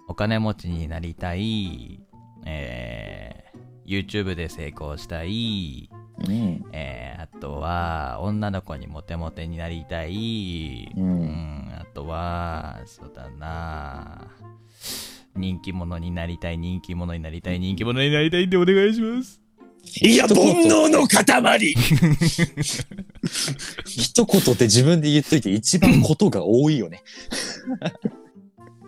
[0.08, 2.00] お金持ちになりたい、
[2.46, 5.90] えー、YouTube で成功したい、
[6.28, 6.64] うん。
[6.72, 14.28] えー、あとは、女の子にモテモテになりたい、うんあとは、そうだな
[15.34, 19.41] 人気者になりたい、人気者になりたい、人気者になりたいんでお願いします。
[20.02, 21.74] いや、煩悩の塊
[23.86, 27.02] 一言で自分で言っといて一番ことが多いよね。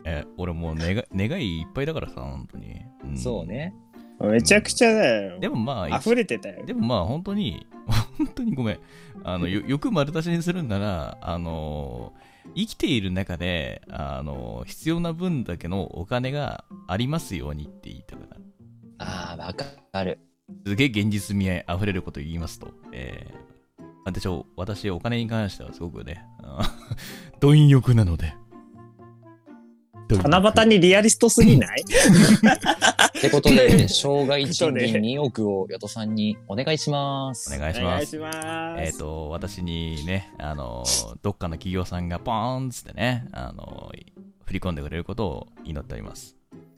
[0.05, 2.85] えー俺もう願い願いいっぱいだからさ、本当に。
[3.13, 3.47] んそう。
[3.47, 3.75] ね。
[4.21, 5.41] めちゃくちゃだよ。
[5.41, 6.65] でもまあ、溢れてたよ。
[6.65, 7.67] でもまあ本当に、
[8.19, 8.81] 本当にごめん。
[9.25, 12.13] あの、よ、よく丸出しにするんなら、あの、
[12.55, 18.43] 生きている中で、あの、必要な分だけのお金がありますようにって言いたくなる。
[18.99, 20.19] ああ、わかる。
[20.67, 26.71] すげえ現実味あふれること言いますと、えー、私は、私、お金に関してはすごくね、あ
[27.41, 28.35] 貪欲なので。
[30.23, 31.81] 七夕にリアリストすぎない？
[33.19, 37.55] ってことで、生涯賃金2億をヤトさんにお願いします。
[37.55, 38.19] お願いします。
[38.19, 38.33] ま
[38.77, 38.83] す。
[38.83, 40.85] えっ、と、私にね、あの、
[41.23, 43.91] どっかの企業さんがポーンっつってね、あの、
[44.45, 46.37] 振り込んでくれることを祈っております。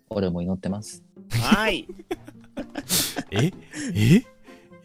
[0.08, 1.02] 俺も祈ってます。
[1.30, 1.88] はい。
[3.30, 3.52] え
[3.96, 4.24] え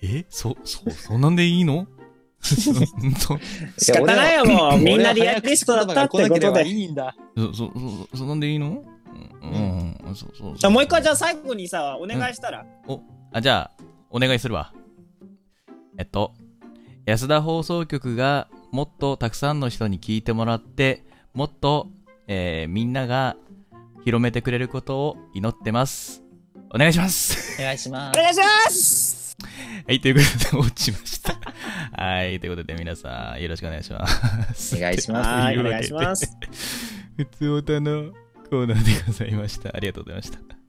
[0.02, 1.88] えそ、そ、そんなんでいいの？
[2.42, 2.74] そ、そ、
[3.78, 4.80] 仕方ないよ、もう。
[4.80, 6.68] みんなリアリストだったってことで。
[6.68, 7.16] いいんだ。
[7.38, 7.72] そ、そ、
[8.12, 8.84] そ、そんなんでいいの？
[9.44, 10.58] うん、うん、うん、そう、そう。
[10.58, 12.66] じゃあもう一回じゃあ最後にさ、お願いしたら。
[13.32, 14.74] あ、じゃあ、お願いするわ。
[15.98, 16.34] えっと、
[17.06, 21.90] 安田放送局がもっとたくさんの人に聞いてもらって、もっと、
[22.28, 23.36] えーみんなが
[24.04, 26.21] 広めてくれることを祈ってます。
[26.74, 27.60] お願いします。
[27.60, 29.38] お願いしまお願いします
[29.88, 31.38] はい、ということで落ちました。
[32.02, 34.08] はい、ということで皆さんよろしくお願いしま
[34.54, 34.76] す。
[34.78, 36.38] お願いしますはい、お願いします。
[37.18, 38.14] 普通おたの
[38.50, 39.76] コーナーでございました。
[39.76, 40.61] ありがとうございました。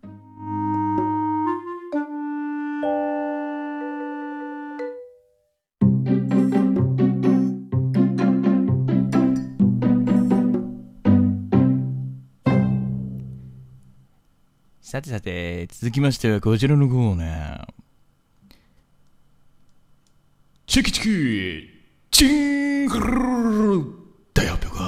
[14.93, 17.67] さてさて、続きましてはこちらのコーナー。
[20.67, 21.09] チェキチキ
[22.11, 23.87] チングルルル
[24.35, 24.79] 大発表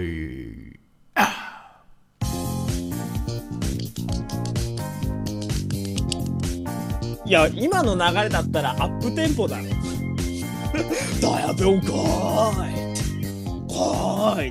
[0.00, 0.80] 会
[1.14, 1.84] あ
[7.24, 9.64] いや、今の流れだったらアップテンポだろ。
[11.22, 11.94] 大発表会
[13.68, 14.50] はい。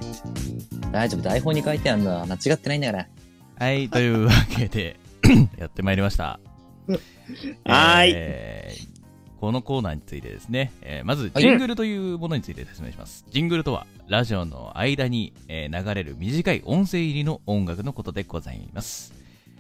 [0.94, 3.17] 大丈夫、台本に書いてあるのは間違ってないんだから。
[3.60, 5.00] はい、というわけで、
[5.58, 6.40] やってまいりました。
[7.66, 8.98] はーいえー
[9.40, 13.24] このコーナーについてですね、えーまず、はいジングルというものについて説明します。
[13.30, 19.14] ジングルとは、ラジオの間に、えー流れる短い音声入りの音楽のことでございます。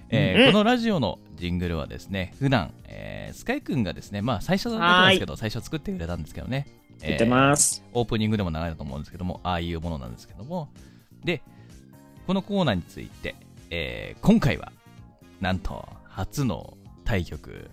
[0.10, 6.66] えーうんこのラジオのジングルはですね、普段、えースカイくんがですね、まあ最初だったんですけど、最初作ってくれたんですけどね、
[7.02, 7.84] 言ってます。
[7.94, 10.70] オープニングでも流れたと思うんですけども、ああいうものなんですけども、
[11.24, 11.44] で、
[12.26, 13.36] このコーナーについて、
[13.69, 14.71] えー今回は、
[15.41, 17.69] なんと、初の対局、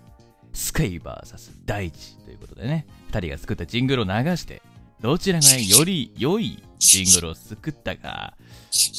[0.53, 4.61] スカイ VS 大地ということでね、二人が作ったジングルを流して、
[5.01, 8.35] どちらがより良いジングルを作ったか、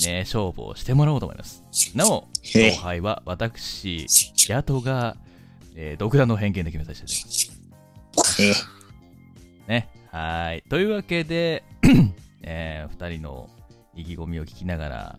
[0.04, 1.62] ね、勝負をしてもらおうと思います。
[1.94, 4.06] なお、勝敗は私、
[4.48, 5.16] ヤトが、
[5.74, 7.50] えー独断の偏見で決めさせていただき
[8.16, 8.68] ます。
[9.68, 9.88] ね。
[10.10, 10.62] はい。
[10.68, 11.64] というわけで、
[12.42, 13.50] えー、二人の
[13.94, 15.18] 意気込みを聞きながら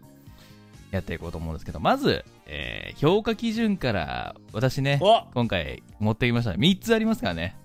[0.92, 6.52] やっていこうと思うんですけど、まず、えー評価基準から私ね、お今回持ってきました。
[6.52, 7.56] 3つありますからね。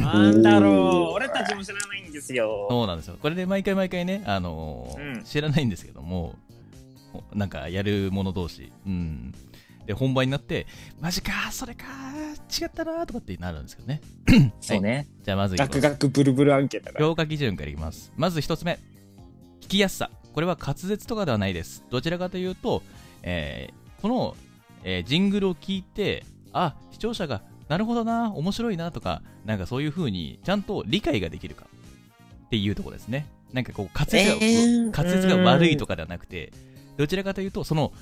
[0.00, 1.14] なんだろう。
[1.14, 2.66] 俺たちも知らないんですよ。
[2.68, 3.16] そうなんですよ。
[3.20, 6.34] これで毎回毎回ね、あのーうん知らないんですけども、
[7.12, 9.32] ほなんかやる者同士、うん。
[9.86, 10.66] で、本番になって、
[11.00, 11.84] マジか、それか、
[12.60, 14.00] 違ったな、とかってなるんですけどね。
[14.60, 15.08] そうね。
[15.22, 17.06] じゃあまずガクガクブルブル案件だから。
[17.06, 18.12] 評価基準からいきます。
[18.16, 18.78] まず一つ目。
[19.62, 20.10] 聞きやすさ。
[20.34, 21.84] これは滑舌とかではないです。
[21.90, 22.82] どちらかというと、
[23.22, 24.34] えーこの、
[24.84, 31.66] えージングルを聞いて、あ、視聴者が、なるほどな、面白いなとか、なんかそういう風に、ちゃんと理解ができるか
[32.46, 33.26] っていうところですね。
[33.52, 36.52] なんかこう、滑舌が、えー滑舌が悪いとかではなくて、
[36.96, 37.92] どちらかというと、その、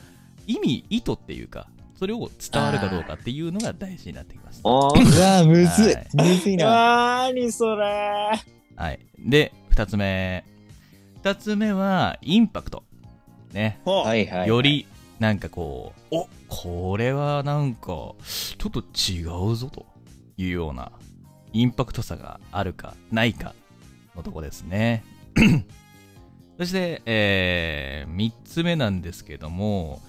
[0.46, 4.60] 意味、意図っていうか、それを伝わるかどうかっていうのが大事になってきます。
[4.64, 4.74] あう
[5.20, 6.08] わむずいはい。
[6.14, 6.66] むずいな。
[6.66, 8.30] なーにそれ
[8.76, 9.00] はい。
[9.18, 10.44] で、二つ目。
[11.22, 12.84] 二つ目は、インパクト。
[13.52, 13.80] ね。
[13.84, 14.48] ほうはいはい。
[14.48, 14.86] より、
[15.18, 19.84] なんかこう、おこれはなんか、ちょっと違うぞと
[20.36, 20.92] いうような、
[21.52, 23.54] インパクトさがあるか、ないか
[24.14, 25.02] のとこですね。
[26.56, 30.00] そして、えー、三つ目なんですけども、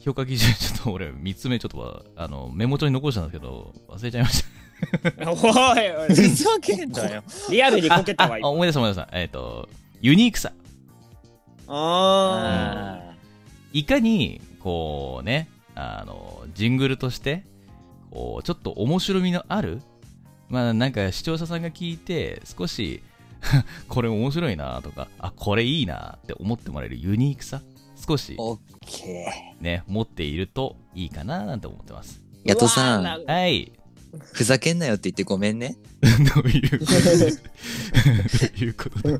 [0.00, 4.50] 評価基準、ちょっと俺、三つ目ちょっとあの、メモ帳に残したんですけど、忘れちゃいました。
[5.30, 5.34] お
[5.76, 7.22] いおいふざけんなよ。
[7.50, 9.18] リアルにこけたわあ、今思い出した思い出した。
[9.18, 9.68] えっ、と、
[10.00, 10.52] ユニークさ。
[11.68, 13.14] あ
[13.72, 17.44] いかに、こうね、あの、ジングルとして、
[18.10, 19.82] こう、ちょっと面白みのある、
[20.48, 23.02] まあなんか視聴者さんが聞いて、少し、
[23.88, 27.62] これ面白いなとか、あ、これいいなって思ってもらえるユニークさ、
[27.96, 29.62] 少しオッケー。
[29.62, 32.22] ね、持っているといいかななんて思ってます。
[32.44, 33.72] ーヤトさん、はい。
[34.32, 35.76] ふざけんなよって言ってごめんね。
[36.34, 38.64] どういうこと？
[38.64, 39.18] いうこと？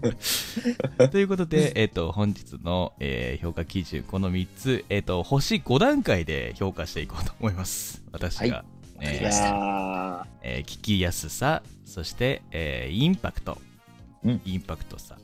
[0.99, 1.19] だと？
[1.19, 8.03] いうことで、えっ、と、本日の、えー評価基準、この3つ、えっ、と、星5段階で評価していこうと思います。
[8.13, 8.57] 私が。
[8.59, 8.67] はい
[9.03, 13.59] えーいやえー聞きやすさ、そして、えーインパクト、
[14.25, 14.41] うん。
[14.45, 15.17] インパクトさ、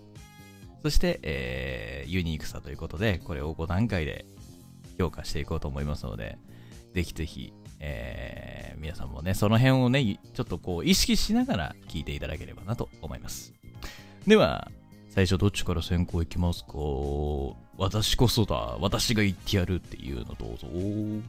[0.82, 4.24] そして、えーユニークさということで、これを5段階で
[4.98, 6.38] 評価していこうと思いますので、
[6.94, 13.52] ぜひぜひ、えー皆さんもね、その辺をね、いちょっとこう意識しながら聞いていただければなと思います。
[14.26, 14.70] では、
[15.08, 16.72] 最初どっちから先行いきますか？
[17.78, 20.66] 私こそだ、私が言ってやるっていうのどうぞ。
[20.72, 21.20] ー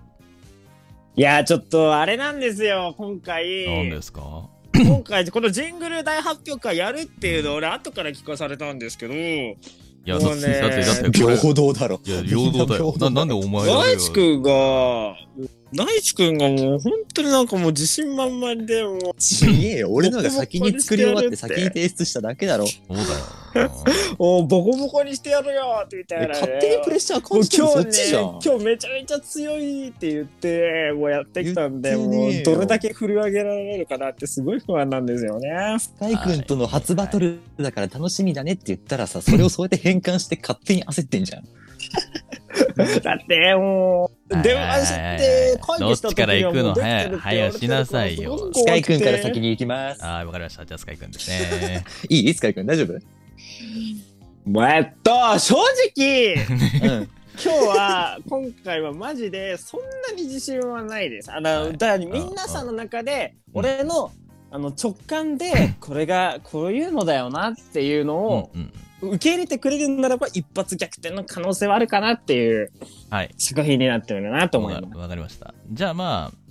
[1.15, 2.93] いやーちょっとあれなんですよ。
[2.97, 3.65] 今回。
[3.65, 4.49] 何ですか？
[4.75, 9.13] 今回このジングル大発表会やるっていうのを俺後から聞かされたんですけど。
[9.15, 9.55] い
[10.05, 11.99] や、だって、だって、だって、これ、平等だろ。
[12.05, 12.93] いや、平等だよ。
[12.99, 15.15] ななんでお前だけナイツくんが
[15.73, 19.91] ナイツくんがもう本当になんかもう自信満々でもうちげえよ。
[19.93, 22.65] 俺のが先に作り終わって先に提出しただけだろ。
[22.67, 22.95] そう
[23.53, 23.71] だよ。
[24.19, 28.23] おボコボコにしてやるよって言ったえら、ね、勝手にプレッシャー感じてるのそ今日ねっちじゃん。
[28.23, 35.49] 今日めちゃめちゃ強いって言ってもうやってきたんでもうどれだけ振り上げられるかなってすごい不安なんですよね。
[35.99, 41.43] カイ君との初バトルだから楽しみだねって言ったらさ、それをそうやって変換して勝手に焦ってんじゃん。
[43.01, 44.41] だってもう。
[44.43, 47.07] 電話して会議した時にはもうどっちから行くの？
[47.07, 48.51] できて早くしなさいよ。
[48.53, 50.03] スカイ君から先に行きます。
[50.03, 50.65] ああ、わかりました。
[50.65, 51.83] じゃあ、スカイ君ですね。
[52.09, 52.33] いい？
[52.33, 52.93] スカイ君大丈夫？
[54.69, 55.55] えっと正
[55.95, 56.35] 直。
[56.35, 57.09] うん。
[57.39, 61.31] 今日は今回はマジでそんなに自信はないです。
[61.31, 61.77] あの、はい。
[61.77, 63.59] だから皆さんの中でうん。
[63.59, 64.11] 俺の
[64.49, 72.71] あの直感でこれがこういうのだよなっていうのをうんうん受け入れてくれるならば一発逆転の可能性はあるかなっていう
[73.09, 73.33] はい。
[73.37, 74.97] 作品になってるなと思いわます。
[74.97, 75.53] わかりました。
[75.71, 76.47] じゃあまあ、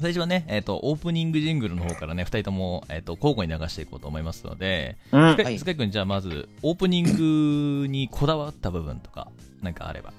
[0.00, 9.28] 最初はね、えっ、と、オープニングジングルの方からね、二人とも、えっ、と、交互に流していこうと思いますので、うんスカイ,、はいスカイ君、じゃあまず、オープニングにこだわった部分とか、
[9.62, 10.12] なんかあれば。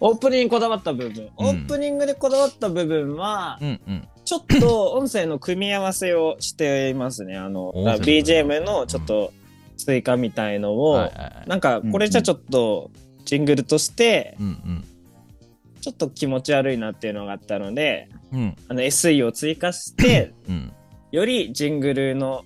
[0.00, 4.08] オープニングにこだわった部分、オープニングでこだわった部分は、うんうん。
[4.24, 7.36] ちょっと音声の組み合わせをしていますね。
[7.36, 9.32] あの、BGM のちょっと
[9.76, 12.90] 追加みたいのを、はいはいはいなんかこれじゃちょっと
[13.24, 14.84] ジングルとしてうんうん。
[15.86, 20.72] ちょっと気持ち悪いなっていうのがあったので、うんあの SE を追加して、うん。
[21.12, 22.44] よりジングルの、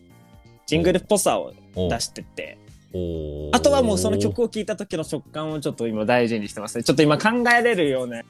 [0.67, 2.59] ジングルっぽさをお出してって、
[2.93, 6.85] おあとはもうその曲を聴いた時の食感をちょっと今大事にしてますね。
[6.85, 8.23] ちょっと今考えれるような、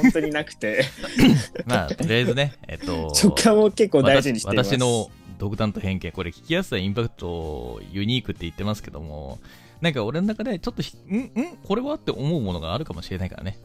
[0.00, 0.84] 本当になくて、
[1.66, 4.68] まあ、とりあえずね、えっ、と、 食感を結構大事にしています。
[4.68, 9.38] 私私の独断と偏見、これ聞きやすさ、インパクト、ユニークって言ってますけども、
[9.80, 11.56] なんか俺の中でちょっとひ、んん？
[11.62, 13.58] これはって思うものがあるかもしれないからね。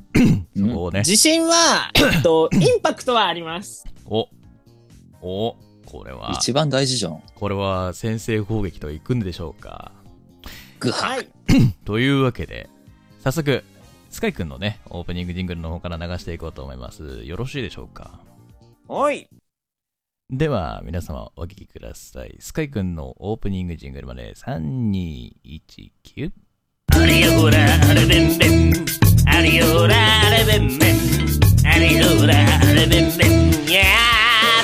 [0.56, 1.00] そこをね。
[1.00, 3.84] 自信は、 えっと、インパクトはあります。
[4.06, 4.30] お、
[5.22, 5.56] お、
[5.86, 7.24] これは、一番大事じゃん。
[7.34, 9.92] これは先制攻撃といくんでしょうか。
[10.80, 11.28] グハはい。
[11.86, 12.70] というわけで、
[13.24, 13.64] 早速、
[14.12, 17.24] スカイくんのね、オープニングジングルの方から流していこうと思います。
[17.24, 18.20] よろしいでしょうか？
[18.88, 19.28] おい。
[20.36, 22.36] では、皆様お聞きください。
[22.40, 26.32] スカイくんのオープニングジングルまで、3、2、1、9。
[26.92, 27.58] あれよら
[27.88, 28.74] あれべんべん
[29.28, 30.98] あれよらあれべんべん
[31.68, 33.84] あれよらあれべんべんや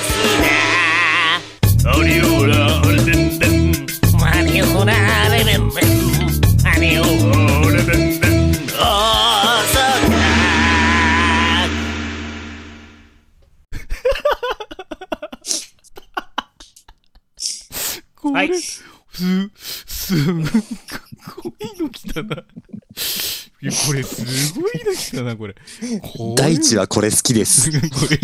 [0.02, 0.12] す
[1.84, 3.86] なあれよらあれべんべん
[4.24, 4.92] あれよら
[5.24, 5.84] あれべんべん
[6.66, 8.29] あれよらあれべんべん
[18.20, 18.50] これ、はい
[19.12, 19.50] す、
[19.86, 20.44] すごい
[21.78, 22.36] の来たな。
[23.62, 25.54] いや、これすごいの来たな、これ。
[26.00, 27.70] これ大地はこれ好きです。
[27.70, 27.78] こ
[28.10, 28.18] れ、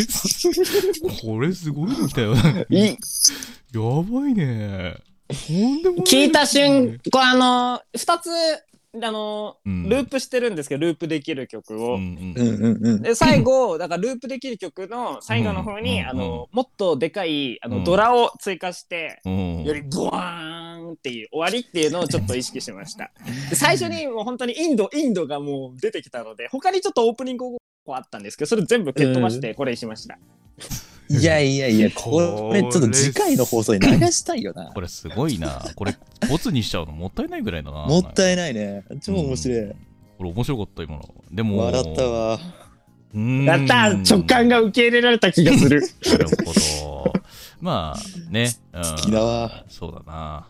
[1.21, 2.43] これすごいの来たよな。
[2.71, 2.99] やいい。
[3.75, 4.97] ばいね。
[5.29, 8.31] とんでもない聞いた瞬、これあの、二つ、
[9.03, 11.99] あの、うんループしてるんですけど、ループできる曲うを。
[11.99, 13.03] んうんうんうん。
[13.03, 19.65] で、最後、だからループできる曲の最後の方に、うんあの、もっとでかい、あの、うんドラを追加して、うん。
[19.65, 23.11] よりボワーンっていう終わりっていうのをちょっと意識しました。
[23.51, 27.57] で最初にもう本当にインド、インドがもう出てきたので、他にちょっとオープニング
[27.89, 30.19] あったんですけど、それ全部蹴っ飛ばしてこれにしました。
[31.09, 34.73] いやいやいや、これちょっと次回の放送に流したいよな。
[34.75, 35.63] これすごいな。
[35.75, 35.97] これ、
[36.29, 37.87] ボツにしちゃうのもったいないぐらいだな。
[37.87, 38.55] もったいない。
[38.55, 38.85] ね。
[39.01, 39.69] 超面白い。
[40.19, 41.15] これ面白かった、今の。
[41.31, 42.41] でも、笑ったわ。
[43.15, 43.45] うーん。
[43.45, 45.83] やったー直感が受け入れられた気がする。
[46.07, 46.53] なるほ
[47.05, 47.13] ど。
[47.61, 48.51] まあ、ね。
[48.73, 49.65] うん、好きだわ。
[49.69, 50.49] そうだな。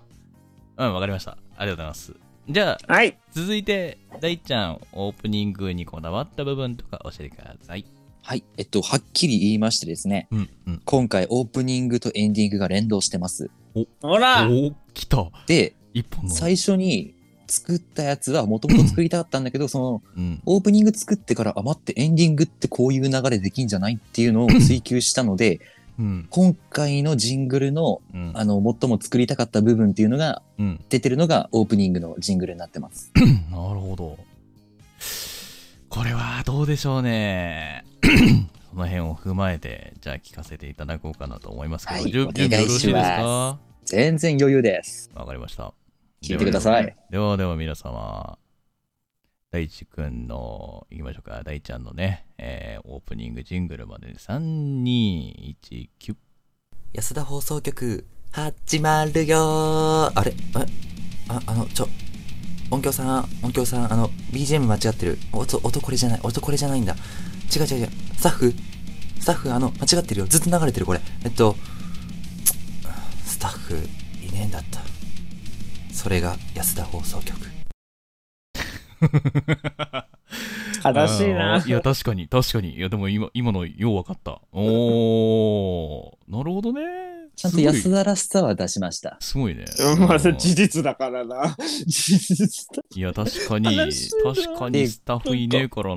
[0.78, 1.36] うん、わかりました。
[1.57, 2.14] ありがとうございます。
[2.48, 3.18] じゃあ、はい。
[3.32, 7.84] 続いて、大ちゃん、オープニングにこだわった部分とか教えてください。
[8.27, 8.43] はい。
[8.57, 10.83] えっと、はっきり言いましてですね、うん、うん。
[10.85, 13.51] 今回オープニングとエンディングが連動してます。
[14.03, 15.31] ほらお来た。
[15.47, 16.35] で、一本の。
[16.35, 17.14] 最初に
[17.47, 20.43] 作ったやつはもともと作りたかったんだけど、そのうん。
[20.45, 25.61] オープニング作ってから、あ、待って、エンディングってこういう流れできんじゃないっていうのを 追求したので、
[25.97, 26.27] うん。
[26.29, 28.33] 今回のジングルの、うん。
[28.35, 30.81] あの、最も作りたかった部分っていうのが、うん。
[30.89, 33.12] 出てるのがオープニングのジングルになってます。
[33.53, 34.18] なるほど。
[35.89, 37.86] これはどうでしょうね。
[38.70, 43.22] その辺を踏まえて、じゃあ聞かせていただこうかなと思いますけど、はい準お願い準備よろしいですしか？
[43.22, 45.11] ま全然余裕です。
[45.14, 45.72] わかりました。
[46.22, 46.96] 聞いてください。
[47.11, 48.38] ではでは皆様、
[49.52, 51.42] 大地くんの、行きましょうか。
[51.44, 56.16] 大ちゃんのね、えーオープニングジングルまで3、2、1、9。
[56.92, 60.32] 安田放送局、始まるよーあれ？
[60.32, 60.66] え
[61.28, 61.88] あ、あの、ちょ、
[62.70, 65.18] 音響さん、音響さん、あの、BGM 間違ってる。
[65.32, 66.94] 音、音これじゃない、音これじゃないんだ。
[67.55, 67.88] 違う違う違う。
[68.16, 68.55] スタッフ
[69.20, 70.26] スタッフ、あの、間違ってるよ。
[70.26, 71.01] ずっと流れてる、これ。
[71.24, 71.57] えっと、
[73.24, 74.80] スタッフ、いねえんだった。
[75.92, 77.36] それが安田放送局。
[80.84, 82.76] 悲しいないや、確かに、確かに。
[82.76, 84.40] いや、でも今、今のよう分かった。
[84.53, 87.15] おー、なるほどね。
[87.37, 89.18] ちゃんと安田らしさは出しました。
[89.20, 89.66] すごいね。
[89.99, 91.55] まあ、うん事実だからな。
[91.87, 92.82] 事実だ。
[92.95, 95.97] いや、確かに、確かにスタッフいねえからな。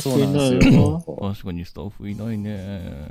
[0.00, 1.04] そうなんですよ。
[1.20, 3.06] 確かにスタッフいないね。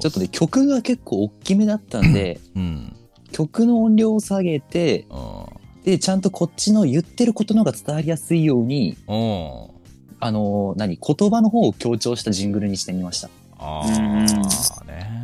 [0.00, 2.96] ちょっとね、曲が結構大きめだったんで、うん。
[3.32, 5.46] 曲の音量を下げて、あ
[5.84, 13.28] で、ちゃんとこっちの言ってることの方が伝わりやすいように、あのー何、言葉の方を強調したジングルにしてみました。
[13.58, 15.15] ああね。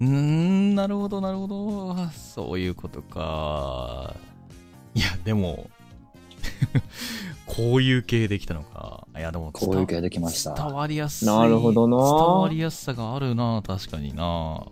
[0.00, 1.96] うーん、なるほど、なるほど。
[2.10, 4.14] そういうことか。
[4.94, 5.70] いや、でも、
[7.46, 9.06] こういう系できたのか。
[9.16, 10.54] いや、でもこういう系できました。
[10.54, 11.28] 伝わりやすい。
[11.28, 14.66] なるほどな伝わりやすさがあるな、確かにな。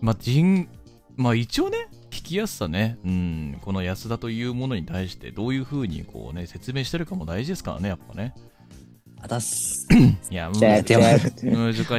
[0.00, 0.68] まあ、人、
[1.16, 8.34] まあ一応ね、聞きやすさね、うん、この安田というものに対してどういう風にこうね、説明してるかも大事ですからね、やっぱね。
[9.20, 9.86] あたす。
[10.30, 10.84] いや、難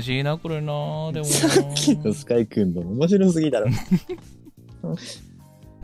[0.01, 1.23] しいな、これな、でもな。
[1.25, 3.67] さっきのスカイくんの面白すぎだろ。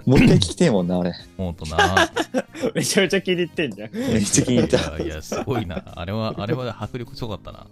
[0.06, 1.14] もう一回聞きてえもんな、俺。
[1.36, 2.10] ほんとな。
[2.76, 3.92] めちゃめちゃ気に入ってんじゃん。
[3.92, 4.98] めっちゃ気に入った。
[5.04, 5.84] いやすごいな。
[5.96, 7.68] あれは、あれは迫力すごかったな。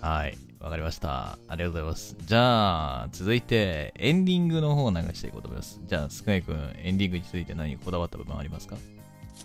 [0.00, 0.36] はい。
[0.60, 1.38] わかりました。
[1.48, 2.16] ありがとうございます。
[2.26, 5.80] じゃあ、続いて、エンディングの方を流していこうと思います。
[5.86, 8.76] じゃあ、スカイ君、エンディングについて何かこだわった部分ありますか？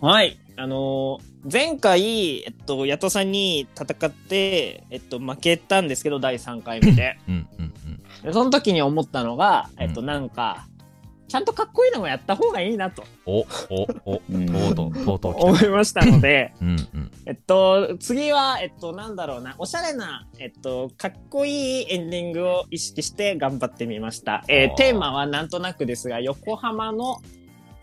[0.00, 0.38] はい。
[0.56, 7.18] あのー前回、えっと、ヤトさんに戦って、えっと、負けたんですけど、第3回目で。
[7.26, 7.72] うんうん
[8.22, 10.66] でその時に思ったのが、えっと、うんなんか、
[11.28, 13.46] ちゃんとかっこいいのもやった方がいいなとお、お、
[14.04, 15.66] お、うんとうとう、とうとう来思た。
[15.66, 17.10] いましたので、うんうん。
[17.24, 24.44] えっと、次は、えっと、なんだろうな、おしゃれな、えっと、かっこいいエンディングを意識して頑張ってみました。
[24.48, 27.22] えーあーテーマはなんとなくですが、横浜の、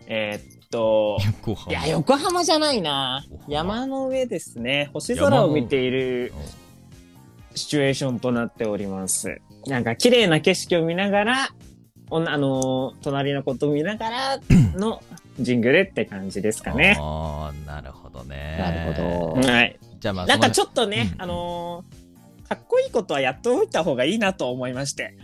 [0.06, 4.90] えーっと、横浜いや、横浜じゃないな山の上ですね。
[4.92, 6.32] 星空を見ている
[7.54, 9.40] シチュエーションとなっております。
[9.66, 11.48] なんか、綺麗な景色を見ながら、
[12.10, 14.38] おあのー隣のことを見ながら
[14.76, 15.02] の
[15.38, 16.96] ジングルって感じですかね。
[16.98, 18.56] ああ、なるほどね。
[18.58, 19.78] なるほどはい。
[20.00, 22.08] じゃあまあ、なんかちょっとね、うんあのー
[22.48, 25.14] かっこいいことはやっておいた方がいいなと思いまして。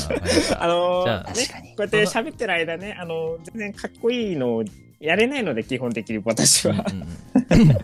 [0.58, 4.64] あのーねこうやって喋ってる間ね、あのー全然かっこいいのを
[5.00, 6.84] やれないので、基本的に私は。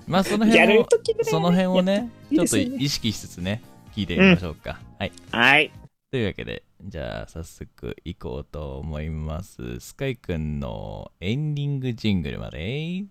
[0.06, 3.62] まあ、そのやる辺を、その辺をね、ちょっと意識しつつね、
[3.94, 4.78] 聞いてみましょうか。
[4.98, 5.12] はい。
[5.30, 5.72] はい。
[6.10, 9.80] というわけで、じゃあ早速行こうと思います。
[9.80, 13.06] スカイくんのエンディングジングルまで、3、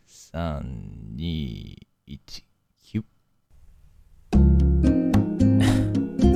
[1.15, 1.75] 2、
[2.07, 2.43] 1、
[2.83, 3.05] キュッ。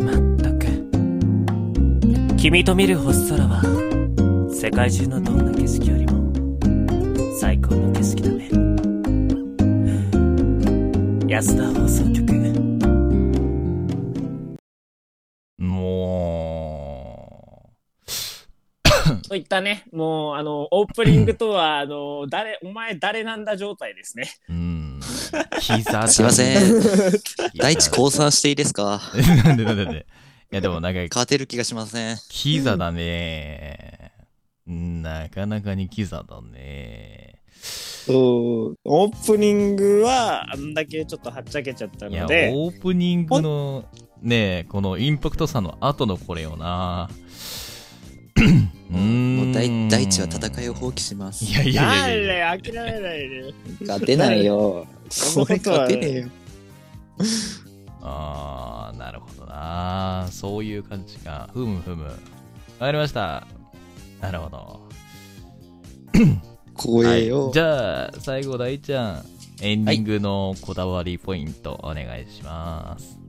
[0.05, 0.65] まったく
[2.36, 3.61] 君と見る星空は
[4.51, 6.28] 世界中のどんな景色よりも
[7.39, 8.49] 最高の景色だね
[11.29, 12.33] 安田放送局
[15.57, 17.71] も
[19.29, 24.29] といったね、もう、あの、オープニングとは、あの、誰、お前誰なんだ状態ですね。
[24.49, 24.99] う、うん。
[25.61, 26.57] 膝すいません。
[26.59, 26.81] 膝
[27.55, 28.99] 第一降参していいですか？
[29.45, 30.05] なんでなんでなんで。
[30.51, 32.17] いやでもなんか、勝てる気がしません。
[32.27, 34.09] キザだね。
[34.70, 37.36] なかなかにキザだね。
[37.51, 43.86] そう、オープニングは、あんだけちょっっとはっちゃけちゃったいや、ので、オープニングの
[44.22, 47.09] ね、このインパクトさの後のこれよな。
[48.89, 51.45] うーんもう大大地は戦いを放棄します。
[51.45, 53.53] いやいやないやいや諦めないで。
[53.82, 54.88] 勝てないよ。
[55.36, 56.28] これ勝てねえよ。
[58.01, 60.28] あー、なるほどな。
[60.32, 61.49] そういう感じか。
[61.53, 62.05] ふむふむ。
[62.05, 62.11] わ
[62.80, 63.45] かりました。
[64.22, 64.57] なるほど。
[66.17, 66.49] はい
[66.80, 67.51] 怖えよ。
[67.53, 69.26] じゃあ、最後、大ちゃん、
[69.61, 73.20] エンディングのこだわりポイントお願いします。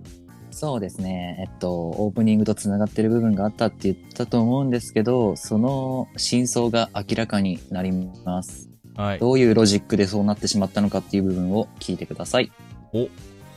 [0.52, 1.36] そうですね。
[1.40, 7.90] えっと、オープニングと繋がってる部分があったって言ったと思うんですけど、その真相が明らかになり
[8.24, 8.70] ます。
[8.94, 9.18] はい。
[9.18, 12.52] どういうロジックでそうなってしまったのかっていう部分を聞いてください。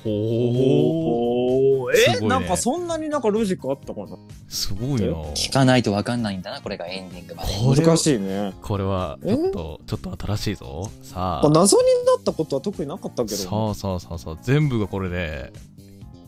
[0.03, 1.83] ほー。
[1.85, 4.17] おーえ、すごいねなんかそんなになんかロジックあったかな？
[4.49, 5.07] すごいな。
[5.33, 7.81] 聞かないとわかんないんだな、これがエンディングまで。
[7.81, 8.53] 難しいね。
[8.61, 10.89] これは、ちょっと、ちょっと新しいぞ。
[11.01, 11.49] さあ。
[11.49, 13.37] 謎になったことは特になかったけど。
[13.37, 15.53] さあさあさあさあ、全部がこれで、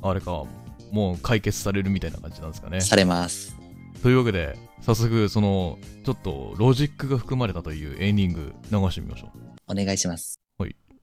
[0.02, 0.46] あれか、
[0.92, 2.82] もう解決されるみたいな感じなんですかね。
[2.82, 3.56] されます。
[4.04, 9.30] というわけで、早速、その、ちょっとロジックが含まれたというエンディング流してみましょう。
[9.68, 10.40] お願いします。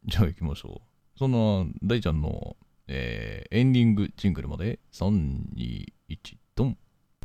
[0.04, 1.18] じゃあ行きましょう。
[1.18, 2.56] そんな、大ちゃんの、
[2.94, 5.08] えー、エンディングジングルまで、3、
[5.56, 6.76] 2、1、ドン。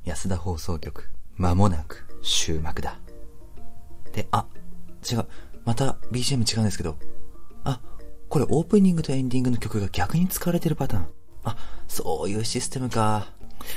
[0.06, 2.98] 安田放送局、間もなく終幕だ。
[4.14, 4.48] で、あ、
[5.12, 5.26] 違う。
[5.66, 6.96] また BGM 違うんですけど。
[7.66, 7.82] あ、
[8.30, 11.08] これオープニングとエンディングの曲が逆に使われてるパターン。
[11.44, 11.58] あ、
[11.90, 13.34] そういうシステムか。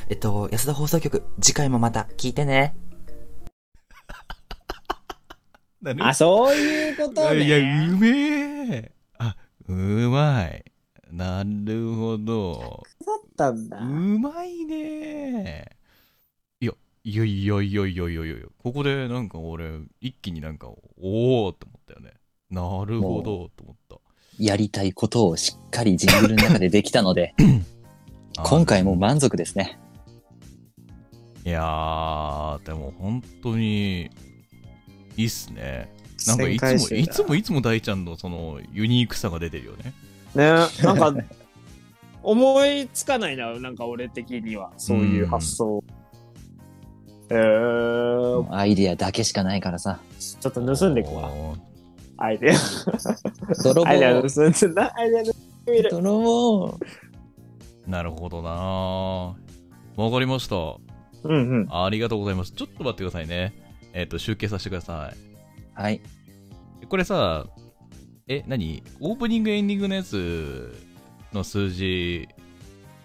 [0.09, 2.76] えっと、安田放送局、次回もまた聞いてね。
[5.99, 7.45] あ、そういうことね。
[7.45, 8.93] いや、うめえ。
[9.18, 9.34] あ、
[9.66, 10.64] うまい。
[11.12, 12.82] なるほど。
[13.04, 13.84] だったんだう。
[13.84, 15.66] まいね。
[16.61, 16.72] いや、
[17.04, 20.68] いやいやいやいやいやいやここでなんか俺、一気になんか、
[21.00, 22.12] おおって思ったよね。
[22.50, 23.96] なるほど、と思った。
[24.38, 27.34] やりたいことをしっかりジングルの中でできたので、
[28.42, 29.78] 今回も満足ですね。
[31.44, 34.11] いやー、でも本当に、
[35.16, 35.92] いいっすね。
[36.26, 39.94] なんかいつも、いつもいつも大ちゃんのそのユニークさが出てるよね。
[40.35, 40.45] ね、
[40.83, 41.14] なんか、
[42.22, 45.83] 思いつかないな、なんか俺的には、そういう発想。
[47.31, 50.01] えー、アイディアだけしかないからさ。
[50.18, 51.31] ちょっと盗んでいくわ。
[51.31, 51.70] おー
[52.18, 52.55] アイデア。
[53.64, 55.33] 泥アイデア棒盗んでな、アイデア盗ん
[55.64, 55.91] でみる。
[55.91, 56.78] 泥棒
[57.87, 60.03] なるほどなー。
[60.03, 60.57] わかりました。
[60.57, 61.68] うんうん。
[61.70, 62.53] ありがとうございます。
[62.53, 63.55] ちょっと待ってくださいね。
[63.93, 65.12] えっ、と、集計させてくださ
[65.74, 66.01] はい。
[66.83, 66.87] い。
[66.87, 67.47] これさ、
[68.33, 68.81] え、何？
[69.01, 70.72] オープニングエンディングのやつ
[71.33, 72.28] の数字、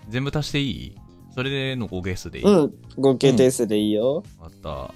[0.08, 0.96] 全部足していい？
[1.34, 4.24] それでの合計数でいい、うん、合計点数でいいよ。
[4.40, 4.94] あった。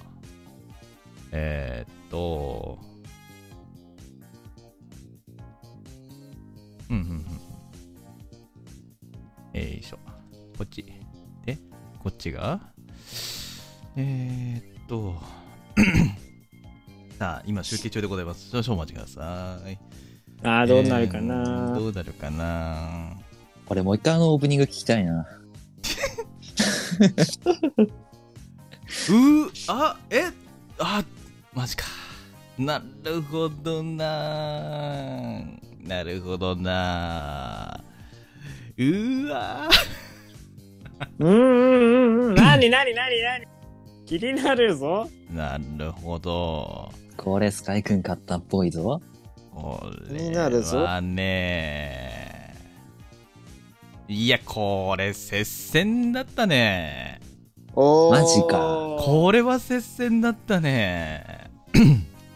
[1.32, 2.78] えー、っと、
[6.88, 7.26] うんうんうん。
[9.52, 9.98] えいしょ。
[10.56, 10.84] こっち。
[11.44, 11.58] で、
[11.98, 12.60] こっちが、
[13.96, 15.16] えー、っと、
[17.18, 18.48] さ あ、今集計中でございます。
[18.50, 19.89] 少々お待ちください。
[20.42, 21.74] ああ、どうなるかえーな。
[21.78, 23.12] どうなるかな
[23.68, 25.20] 俺もう一回あのオープニング聞きたいな。
[27.00, 30.24] うー、あ、え、
[30.78, 31.02] あ、
[31.54, 31.84] マジか。
[32.58, 35.40] なるほどな。
[35.82, 37.82] なるほどな。
[38.76, 39.68] うーわ
[41.18, 42.34] うんうんうんうん。
[42.34, 43.46] なになになになに
[44.06, 45.08] 気になるぞ。
[45.32, 46.92] なるほど。
[47.16, 49.00] これスカイくん買ったっぽいぞ。
[49.60, 52.54] こ気になるぞれはね。
[54.08, 57.20] いや、これ接戦だったね。
[57.76, 61.50] マジかこれは接戦だったね。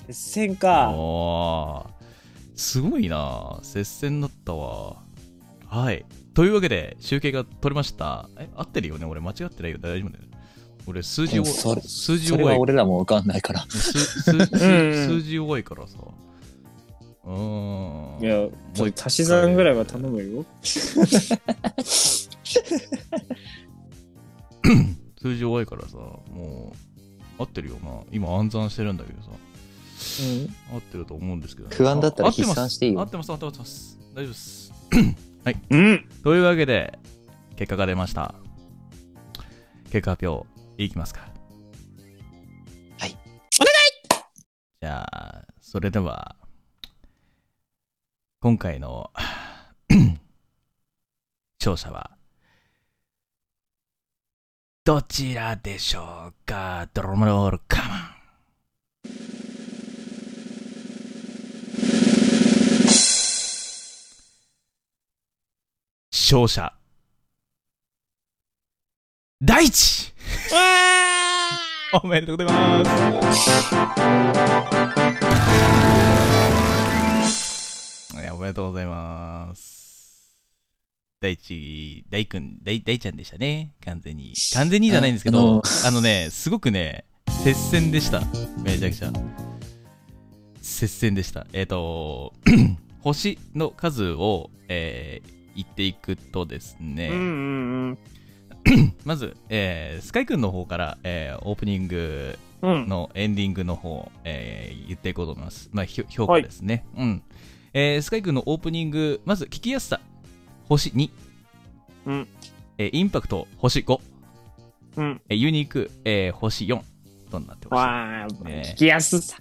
[0.06, 0.90] 接戦か。
[0.90, 1.94] おー
[2.56, 5.02] すごいな接戦だったわ。
[5.66, 6.04] はい。
[6.34, 8.28] というわけで、集計が取れました。
[8.38, 9.06] え、合ってるよね？
[9.06, 9.78] 俺間違ってないよ。
[9.78, 10.24] 大丈夫だよ。
[10.86, 12.62] 俺、数字を、それ数字それは弱い。
[12.62, 13.66] 俺らもわかんないから。
[13.68, 15.98] 数字弱いからさ。
[17.26, 18.22] うーん。
[18.22, 18.50] いや、も
[18.84, 20.46] う足し算ぐらいは頼むよ。
[20.62, 21.02] 数
[25.34, 26.72] 字弱いからさ、も
[27.38, 28.02] う、合ってるよな。
[28.12, 29.30] 今暗算してるんだけどさ。
[30.72, 31.74] 合ってると思うんですけど、ね。
[31.74, 33.98] 不安だったらあ合ってます筆算していいよ合ってます、合ってます合ってます。
[34.14, 34.72] 大丈夫です。
[34.92, 35.16] うん。
[35.70, 36.04] うん。
[36.22, 36.98] というわけで、
[37.56, 38.34] 結果が出ました。
[39.90, 40.46] 結果発表、
[40.76, 41.20] いきますか。
[42.98, 43.10] はい。
[43.10, 43.14] お願い
[44.80, 46.36] じゃあ、それでは、
[48.44, 49.10] 今回の
[51.58, 52.10] 勝者は、
[54.84, 56.86] どちらでしょうか？
[56.92, 57.98] ドラムロールカモン。
[66.12, 66.74] 勝者。
[69.40, 70.12] 第一
[71.94, 73.74] おめでとうございます
[78.32, 80.36] おめでとうございます
[81.20, 87.04] 第一大くん大大ちゃんでしたね完全に完全にじゃないんですけどあのねすごくね
[87.42, 88.22] 接戦でした
[88.62, 89.12] めちゃくちゃ
[90.62, 92.32] 接戦でしたえっ、と
[93.00, 97.98] 星の数を、えー言っていくとですね、うんうん
[98.66, 98.94] うん。
[99.04, 102.88] まず、えースカイくんの方から、えーオープニングうん。
[102.88, 105.70] のエンディングの方、えー言っていこうと思います。
[105.72, 106.84] まあ、評価ですね。
[106.96, 107.22] うん。
[107.74, 110.00] えースカイくんのオープニング、まず聞きやすさ、
[110.68, 111.10] 星2。
[112.06, 112.28] うん。
[112.78, 114.00] えーインパクト、星5。
[114.96, 115.20] うん。
[115.28, 116.80] えーユニーク、えー星4
[117.30, 117.88] となってました。
[117.88, 119.36] わあ、ね聞きやすさ。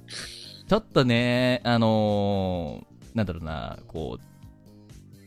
[0.67, 4.23] ちょっとね、あのーなんだろうな、こう、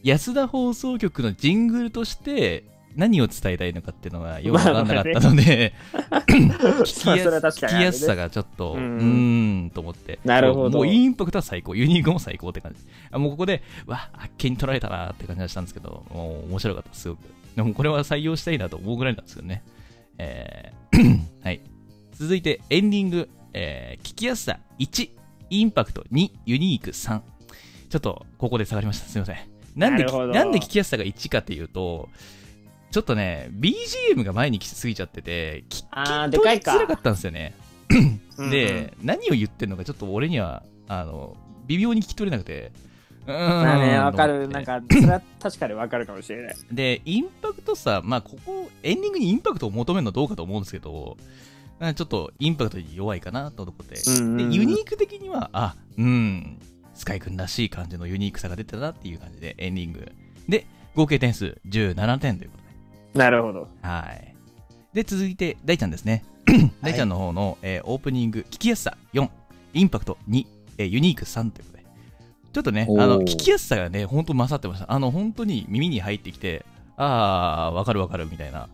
[0.02, 2.64] 安田放送局のジングルとして
[2.97, 5.74] 何を伝えたいのかっていうのがよくわかんなかったので、
[6.26, 10.18] 聞きやすさがちょっと、ううんーんと思って。
[10.24, 12.80] なるほどもうインパクトは最高、ユニークも最高って感じ。
[13.11, 17.18] あもうここで、わ、あっけに取られたなって感じがしたんですけど、もう面白かった、すごく。
[17.55, 19.62] でもこれは採用したいなと思うぐらいなんですけどね。
[20.18, 21.61] えー はい。
[22.12, 25.11] 続いて、エンディング、えー聞きやすさ1、
[25.51, 27.20] インパクト2、ユニーク3。
[27.88, 29.07] ちょっと、ここで下がりました。
[29.07, 29.36] すいません。
[29.76, 32.09] なんで、なんで聞きやすさが1かっていうと、
[32.97, 37.53] ちょっとね、BGM が前に来すぎちゃってて、聞き取でかいかりづらかったんですよね。
[38.38, 41.36] うんで、何を言ってんのかちょっと俺には、あの、
[41.66, 42.72] 微妙に聞き取れなくて、
[43.26, 43.36] うーん。
[43.36, 44.49] まあね、わかる。
[44.49, 46.57] なんか、それは確かにわかるかもしれない。
[46.72, 51.18] で、インパクトさ、まあ、ここ、エンディングにインパクトを求めるのはどうかと思うんですけど、
[51.78, 56.59] あちょっとインパクトに弱いかなと思って、うんうんうんでユニーク的には、あ、うん、
[56.94, 60.12] スカイくんらしい感じのユニークさが出てたなっていう感じで、エンディング。
[60.49, 62.65] で、合計点数17点ということで。
[63.16, 63.68] なるほど。
[63.82, 64.34] はい。
[64.92, 66.24] で、続いて、大ちゃんですね。
[66.82, 69.28] 大ちゃんの方の、えーオープニング、聞きやすさ4、
[69.74, 70.46] インパクト2、
[70.78, 71.84] えーユニーク3ということで。
[72.52, 74.90] ちょっとね、あの、聞きやすさがね、ほんと勝ってました。
[74.90, 76.64] あの、本当に耳に入ってきて、
[76.96, 78.68] あー、わかるわかるみたいな、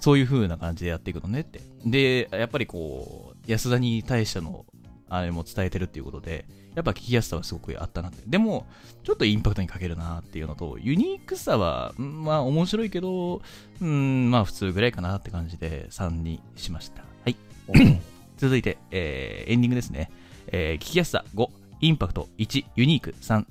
[0.00, 1.60] そういう風な感じでやっていくのねって。
[1.86, 4.66] で、やっぱりこう、安田に対しての、
[5.08, 8.22] あれも伝えてるっていうことで、やっぱ聞きやすさはすごくあったなって。
[8.26, 8.66] でも、
[9.04, 13.42] ちょっとインパクトに欠けるなっていうのと、ユニークさは、うんまあ面白いけど、
[13.80, 17.02] うん、まあ普通ぐらいかなって感じで3にしました。
[17.24, 17.36] はい。
[18.36, 20.10] 続いて、えーエンディングですね。
[20.48, 21.48] えー聞きやすさ5、
[21.80, 23.46] インパクト1、ユニーク3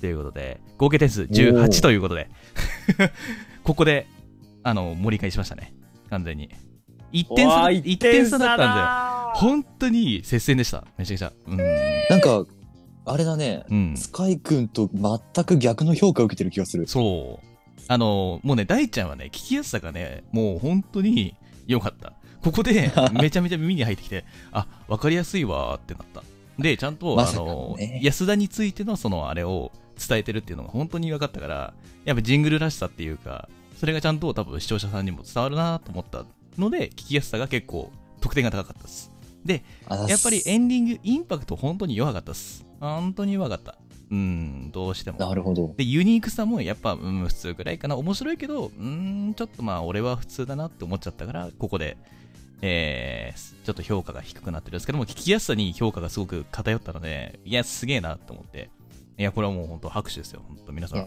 [0.00, 2.28] ということで、合計点数18ということで、
[3.64, 4.06] ここで、
[4.62, 5.74] あの、盛り返しましたね。
[6.10, 6.50] 完全に。
[7.14, 8.70] 1点差、わあ1点差だったんだよ。
[8.74, 10.84] だ本当に接戦でした。
[10.98, 11.32] めちゃくちゃ。
[11.46, 11.56] うん。
[12.10, 12.44] なんか、
[13.06, 13.96] あれだね、うん。
[13.96, 16.88] スカイ君と全く逆の評価を受けてる気がする。
[16.88, 17.46] そう。
[17.86, 21.36] あの、もうね、大ちゃんはね、聞きやすさがね、もう本当に
[21.66, 22.14] 良かった。
[22.42, 26.22] ここで、 めちゃめちゃ耳に入ってきて、あ、わかりやすいわーってなった。
[26.58, 29.72] で、ちゃんと、まさかあの、ね安田についてのそのあれを
[30.08, 33.48] 伝えてるっていうのが本当に分かったから、やっぱジングルらしさっていうか、
[33.78, 36.24] それがちゃんと多分視聴者さんにも伝わるなと思った
[36.58, 37.90] ので、聞きやすさが結構
[38.20, 39.12] 得点が高かったです。
[39.44, 42.64] で、あやっぱりエンディング、インパクト本当に弱かったです。
[42.80, 43.76] 本当に弱かった。
[44.10, 45.18] うん、どうしても。
[45.18, 45.74] なるほど。
[45.76, 47.96] で、ユニークさもやっぱ、うん、普通ぐらいかな。
[47.96, 51.96] 面白いけど、うん、ちょっとまあ、俺は普通だなって思っちゃったから、ここで、
[52.62, 58.70] えー、ちょっと評価が低くなってるんですけども、聞きやすさに評価がすごく偏ったので、いや、すげえなと思って。
[59.18, 60.42] いや、これはもう本当拍手ですよ。
[60.48, 61.00] 本当皆さん。
[61.00, 61.02] い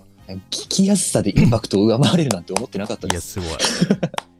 [0.51, 3.33] 聞きやすさでインパクトを上回れるなんて思ってなかったでや、す。
[3.33, 3.49] すごい。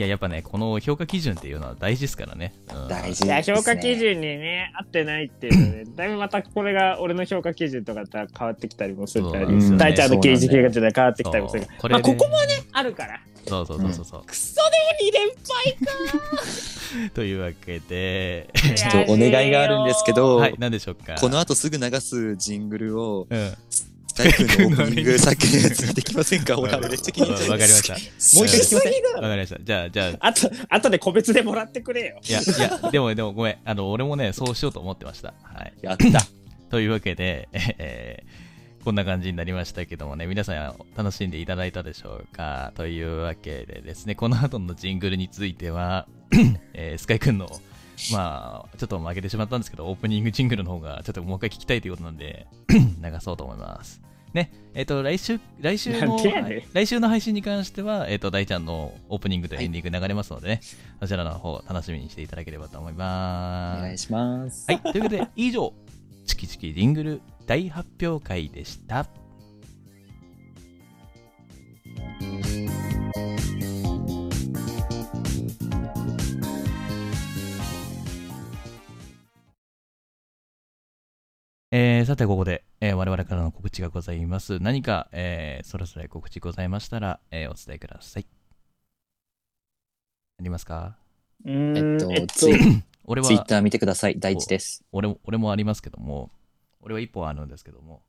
[0.00, 2.54] いや、やっぱね、この評価基準っていうのは大事ですからね。
[2.72, 3.42] うん大事ね。
[3.42, 9.46] 評価基準にね、合ってないっていうので、 だいぶまたこれが俺の評価基準とかとは変わってきたりもするから
[9.76, 11.78] 大ちゃんの刑事系が変わってきたりもするから。
[11.80, 13.20] こまあ、ここもね、あるから。
[13.46, 14.22] そうそうそうそうそう。
[14.24, 15.28] クソでも2連
[17.02, 21.16] 敗というわけで、ちょっとお願いがあるんですけど、はい、何でしょうか。
[21.16, 23.52] この後すぐ流すジングルを、うん、
[24.20, 26.58] スカイ君のオープニングさっきのやつできませんか？
[26.60, 27.94] 俺、あれめっちゃ気に入っちゃうわかりました。
[27.94, 27.98] も
[28.42, 29.60] う一回聞きませんわかりました。
[29.62, 32.20] じゃあ、じゃあ、あと、あとで個別でもらってくれよ。
[32.26, 33.56] いや、いや、でも、でもごめん。
[33.64, 35.34] あの、俺もね、そうしようと思ってました。
[35.42, 35.72] はい。
[35.82, 36.26] やった。
[36.70, 38.50] というわけで、えー
[38.82, 42.72] こんな感じになりましたけどもね、皆さん楽しんでいただいたでしょうか？
[42.76, 46.06] というわけでですね、この後のジングルについては、
[46.72, 47.46] えースカイくんの、
[48.10, 52.80] まあ、ちょっと負けてしまったんですけど、オープニングジングルの方がちょっともう一回聞きたいということなんで、 流
[53.20, 54.00] そうと思います。
[54.32, 56.18] ね、えっ、と、来週、来週の、
[56.72, 60.60] 来週の配信に関しては、えっ、と、大ちゃんのオープニングとエンディング流れますのでね、
[61.00, 63.82] そちらの方楽しみにしていただければと思いおます。
[63.82, 64.66] 願いします。
[64.68, 65.72] はい、ということで、以上、
[66.26, 69.06] チキチキジングル大発表会でした。
[82.10, 84.58] さて、ここで、えー我々からの告知がございます。
[84.58, 88.26] 何か、えーそれぞれ告知ございましたら、えーお伝えください。
[90.40, 90.96] ありますか？
[91.44, 92.54] うーんえっと、ツイ
[93.06, 94.18] 俺は、ツイッター見てください。
[94.18, 94.82] 大地です。
[94.90, 96.32] 俺も俺もありますけども、
[96.80, 98.02] 俺は一本あるんですけども、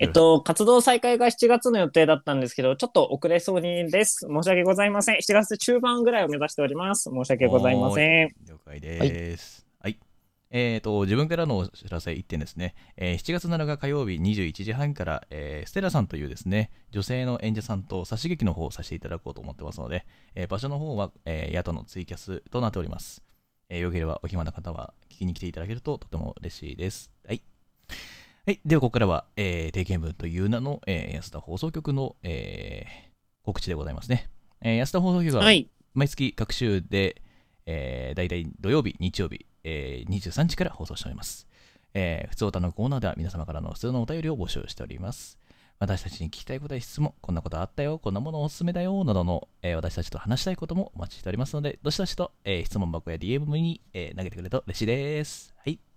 [0.00, 4.26] えっと、活動再開が7月の予定だったんですけど、ちょっと遅れそうにです。
[4.28, 5.18] 申し訳ございません。
[5.18, 7.08] 7月中盤ぐらいを目指しております。
[7.08, 8.34] 申し訳ございません。
[8.48, 9.60] 了解です。
[9.60, 9.69] はい。
[10.52, 12.74] えっ、と、自分からのお知らせ1点ですね。
[12.96, 23.22] えー7月7日火曜日21時半から、えーステラさんというですね、女性の演者さんと差し劇の方をさせていただこうと思ってますので、えー場所の方は、えー、野党のツイキャスとなっております。
[23.68, 27.12] えーよければお暇な方は聞きに来ていただけるととても嬉しいです。
[27.24, 27.42] はい。
[28.44, 28.60] はい。
[28.64, 33.10] では、ここからは、えー、定型文という名の、えー安田放送局の、えー
[33.44, 34.28] 告知でございますね。
[34.62, 35.70] えー安田放送局は、はい。
[35.94, 37.22] 毎月各週で、
[37.66, 41.46] えー、大体土曜日、日曜日、えー、23時から放送しております。
[41.94, 45.38] えー、普通歌のコーナーでは皆様からの普通のお便りを募集しております。
[45.80, 55.54] 私たちに聞きたいことや質問、こんなことあったよ、こんなものおすすめだよ、などの、えー私たちと話したいこともお待ちしておりますので、どしどしと、えー質問箱や DM に、えー投げてくれると嬉しいです。
[55.56, 55.89] はい。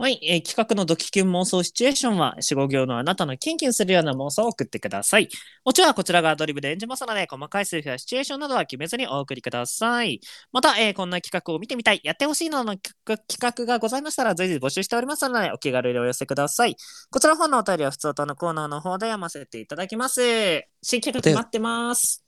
[0.00, 5.28] はい、えー企画のドキキュン妄想シチュエーションは、4、5行のあなたのキュンキュンするような妄想を送ってください。
[5.64, 10.20] もちろんこちらがアドリブで演じますので、細かい数字やシチュエーションなどは決めずにお送りください。
[10.52, 16.76] また、えーこんな企画を見てみたい、やってほしいなどの企画がございましたら、随時募集しておりますので、お気軽にお寄せください。
[17.10, 20.20] こちらの方のお便りは、普通とのコーナーの方で読ませていただきます。
[20.80, 22.24] 新企画待ってます。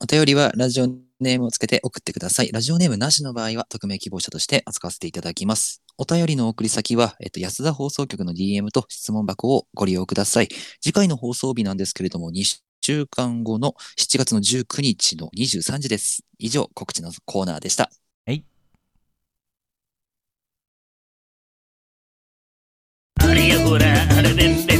[0.00, 0.86] お便りは、ラジオ
[1.20, 2.50] ネームをつけて送ってください。
[2.50, 5.82] ラジオネームなしの場合は、匿名希望者として扱わせていただきます。
[6.00, 10.48] お便りの送り先は、えっと、安田放送局の DM と質問箱をご利用ください。
[10.80, 12.44] 次回の放送日なんですけれども、2
[12.80, 16.22] 週間後の7月の19日の23時です。
[16.38, 17.90] 以上、告知のコーナーでした。
[23.20, 23.84] あれよほら
[24.16, 24.77] あれべんべ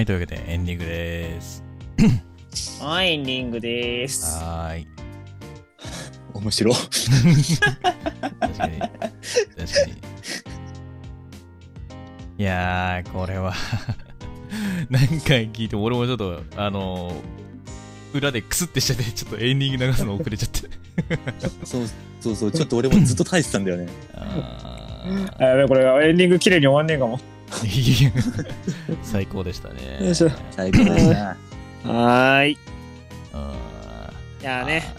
[0.00, 1.62] はい、というわけでエンディングです。
[2.80, 4.42] はい、エンディングです。
[4.42, 4.88] はーい。
[6.32, 6.74] 面白い。
[6.74, 6.88] 確
[8.56, 8.78] かに。
[8.78, 9.04] 確か
[9.86, 9.92] に。
[12.38, 13.52] いやー、これは
[14.88, 20.60] 何回聞いても俺もちょっと、あのー、裏でクスってしてて、ちょっとエンディング流すの遅れちゃって。
[21.66, 21.86] そう
[22.22, 23.88] そうそう、ちょっと俺もずっと耐えてたんだよね。
[24.16, 27.20] ああこれエンディング綺麗に終わんねえかも。
[29.02, 29.98] 最高でしたね。
[30.00, 31.36] よいしょ最高でした。
[31.84, 32.52] はーい。
[32.52, 32.58] い
[33.32, 34.94] あーやね、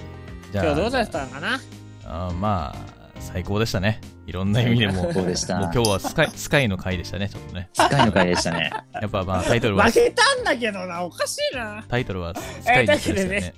[0.51, 1.59] じゃあ今日どうだったんかな？
[2.05, 4.01] あーまあ、最高でしたね。
[4.27, 4.93] いろんな意味でも。
[5.03, 7.69] 最高でしたもう今日はスカイスカイの回でしたね、ちょっとね。
[7.73, 8.71] スカイの回でしたね。
[8.93, 11.83] やっぱまあタイトルは負、けたんだけどな、おかしいな。
[11.87, 13.53] タイトルはスカイにしたよね。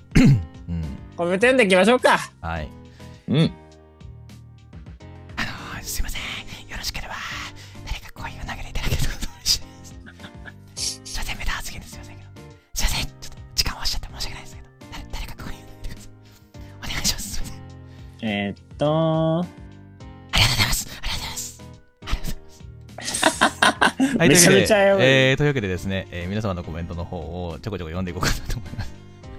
[0.69, 0.85] うん。
[1.15, 2.17] コメント読んでいきましょうか。
[2.41, 2.69] はい。
[3.27, 3.51] うん。
[18.26, 20.88] えー、っと、ありがとうございます。
[21.01, 21.61] ありがとうございます。
[21.99, 22.47] ありがとうご
[22.95, 24.17] ざいます。
[24.17, 28.93] はい、めちゃめちゃやばいというわけで、えー、というわけでですね、えー皆様のコメントの方をちょこちょこ読んでいこうかなと思います。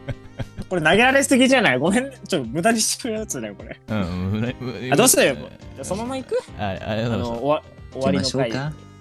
[0.69, 1.79] これ投げられすぎじゃない？
[1.79, 3.81] ごめん、ちょっと無駄にしてるやつだよ、これ。
[3.89, 5.29] うん、うん、うんあ、どうする？
[5.29, 5.33] よ。
[5.33, 5.49] うんじゃ
[5.81, 6.39] あそのまま行く？
[6.59, 7.41] あありがあの、とうございます。
[7.41, 7.63] 終わ
[7.93, 8.51] 終わりの回。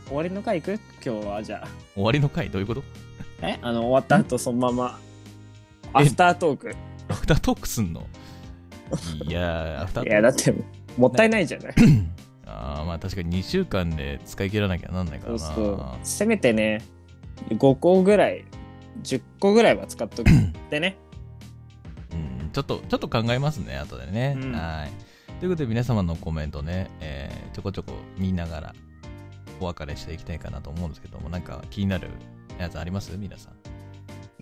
[0.07, 0.79] 終わりの回行く？
[1.05, 2.49] 今日は、じゃ終わりの回？
[2.49, 2.83] どういうこと？
[3.41, 3.49] あ。
[3.49, 3.59] え？
[3.61, 4.99] あの、終わった後、そのまま。
[5.91, 6.73] アフタートーク。
[7.09, 8.07] アフタートークすんの？
[9.25, 10.53] いやー、いや、だって、
[10.97, 11.73] もったいないじゃない。
[12.45, 15.39] あーまあ確かに2週間で使い切らなきゃなんないからな。
[15.39, 15.85] そうそう。
[16.03, 16.81] せめてね、
[17.49, 18.45] 5個ぐらい、
[19.03, 20.33] 10個ぐらいは使っとく っ
[20.69, 20.97] てね。
[22.11, 24.37] うん、ちょっと、ちょっと考えますね、後でね。
[24.39, 25.39] うんはい。
[25.39, 28.75] ということで皆様のコメントね、えーちょこちょこ見ながら
[29.59, 32.09] お別れしていきたいかなと思うんですけども、なんか気になる
[32.59, 33.15] やつあります？
[33.17, 33.53] 皆さん。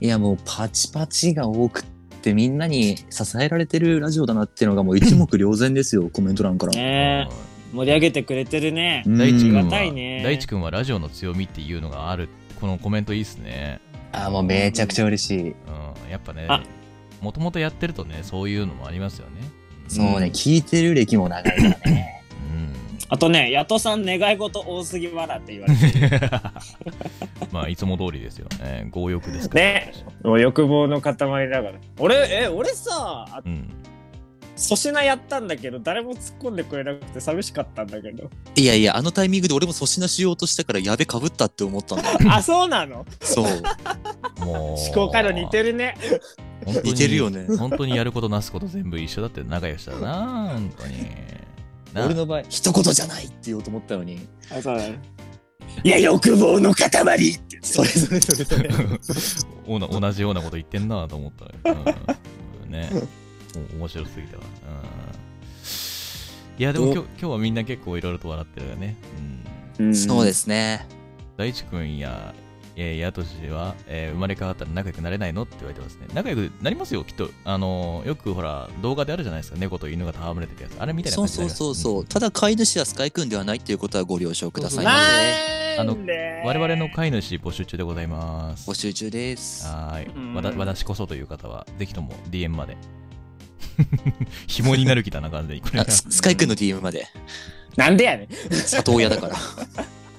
[0.04, 1.84] いや、もうパチパチが多く
[2.22, 6.74] ってみんなに支えられてるラジオだなっていうのがもう一目 瞭然ですよ、コメント欄から。
[6.74, 9.04] ねえ盛り上げてくれてるね。
[9.08, 12.30] うん大地君ありがたいは、ね大地君はラジオの強みっていうのがある。
[12.60, 13.80] このコメントいいっすね。
[14.12, 15.40] あ、もうめちゃくちゃ嬉しい。
[15.42, 15.54] うん、
[16.12, 16.64] やっぱねあ、
[17.22, 19.42] もともとやってるとね、そういうのもありますよね。
[19.88, 22.21] そうね、聞いてる歴も長いからね。
[23.12, 23.16] うん。
[23.16, 26.32] あとね、ヤトさん願い事多すぎ笑って言われてる。
[27.52, 28.90] まあ、いつも通りですよね。
[28.94, 29.66] 強欲ですから。
[29.66, 29.94] ね
[30.24, 31.74] もう欲望の塊だから。
[32.00, 33.70] 俺、え、俺さ、あうん。
[34.58, 38.30] 粗品やったんだけど、誰も突っ込んでくれなくて寂しかったんだけど。
[38.56, 42.18] いやいや、あのタイミングで俺も粗品しようとしたからやべかぶったって思ったんだよ。
[42.32, 43.06] あ、そうなの？
[43.22, 44.46] そう。
[44.46, 44.80] もう。
[44.80, 45.96] 思考回路似てるね。
[46.84, 51.08] 似てるよね本当にやることなすこと全部一緒だって仲良しだな、本当に。
[51.94, 52.06] な。
[52.06, 54.28] 俺の場合、一言じゃないって言おうと思ったのに。
[54.52, 54.80] あ、そう。
[55.84, 57.60] いや、欲望の塊って。
[57.62, 58.70] それそれそれそれ。
[59.68, 61.46] おな同じようなこと言ってんなと思った。
[61.74, 61.96] ら、
[62.66, 62.90] うん、ね。
[63.56, 68.96] お面白すぎたわ、うん、いやでも今日今日はみんな結構いろいろと笑ってるよね、
[69.80, 70.88] うん、そうですね。
[71.38, 72.34] 大地君や
[72.76, 76.08] えー、やとしは、えー生まれ変わったら仲良くなれないのって言われてますね。
[76.14, 77.30] 仲良くなりますよ、きっと。
[77.44, 79.58] あのーよくほら、動画であるじゃないですか。
[79.60, 80.80] 猫と犬が戯れてるやつ。
[80.80, 82.06] あれみたいなそうそう感じでそうそう。
[82.06, 85.84] ただ飼い主はスカイ君ではないっていうことはご了承くださいまなせ。
[85.84, 88.70] んで我々の飼い主募集中でございます。
[88.70, 89.66] 募集中です。
[89.66, 90.36] はーうんい。
[90.36, 92.78] わた私こそという方は、ぜひとも DM まで。
[94.48, 95.62] 紐になる気だな、完全に。
[95.62, 97.08] これあススカイ君の DM まで。
[97.78, 98.28] なんでやねん。
[98.54, 99.36] 里親だから。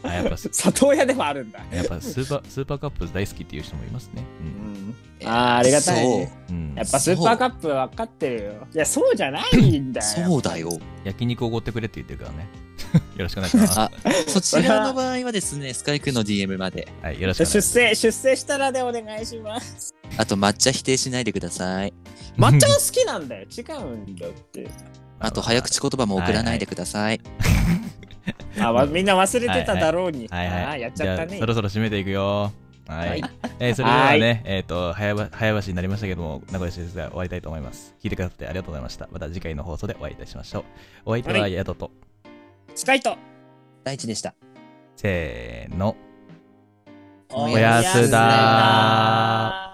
[0.03, 1.61] あやっぱス里親でもあるんだ。
[1.73, 4.25] やっぱスーパースーパーカップ大好きっていう人もいますね。
[5.21, 6.33] うん、あーありがたいね。
[6.51, 6.57] うん。
[6.57, 8.53] うんやっぱスーパーカップ分かってるよ。
[8.75, 10.07] いや、そうじゃないんだよ。
[10.27, 10.43] そう。
[10.43, 10.71] だよ。
[11.05, 12.49] 焼肉おごってくれって言ってるからね。
[13.17, 13.81] よろしくお願いします。
[13.81, 13.91] あ、
[14.27, 16.89] そちらの場合はですね、スカイくんの DM まで。
[17.03, 17.79] はい、よろしくお願いします。
[17.79, 19.95] 世、出世したらでお願いします。
[20.17, 21.93] あと抹茶否定しないでください。
[22.37, 23.47] 抹茶が好きなんだよ。
[23.47, 24.69] 違うんだって。
[25.19, 27.21] あと早口言葉も送らないでください。
[28.61, 30.29] あ、わみんな忘れてただろうに。
[30.29, 30.65] はいはい。
[30.65, 31.47] あーやっちゃったねそ。
[31.47, 32.53] ろそろ締めていくよ。
[32.87, 33.09] はい。
[33.09, 33.23] はい
[33.59, 37.95] えーそれではね、えっ、と、早ば早橋になりましたけども、名古屋市ですが終わりたいと思います。
[38.03, 39.09] 聞いてくださってありがとうございました。
[39.13, 40.65] また次回の放送でお会いいたしましょう。
[41.07, 41.91] お相手ははいヤトと、
[42.75, 43.17] スカイト。
[43.85, 44.35] 大地でした。
[44.97, 45.97] せーの。
[47.35, 49.72] おやすだー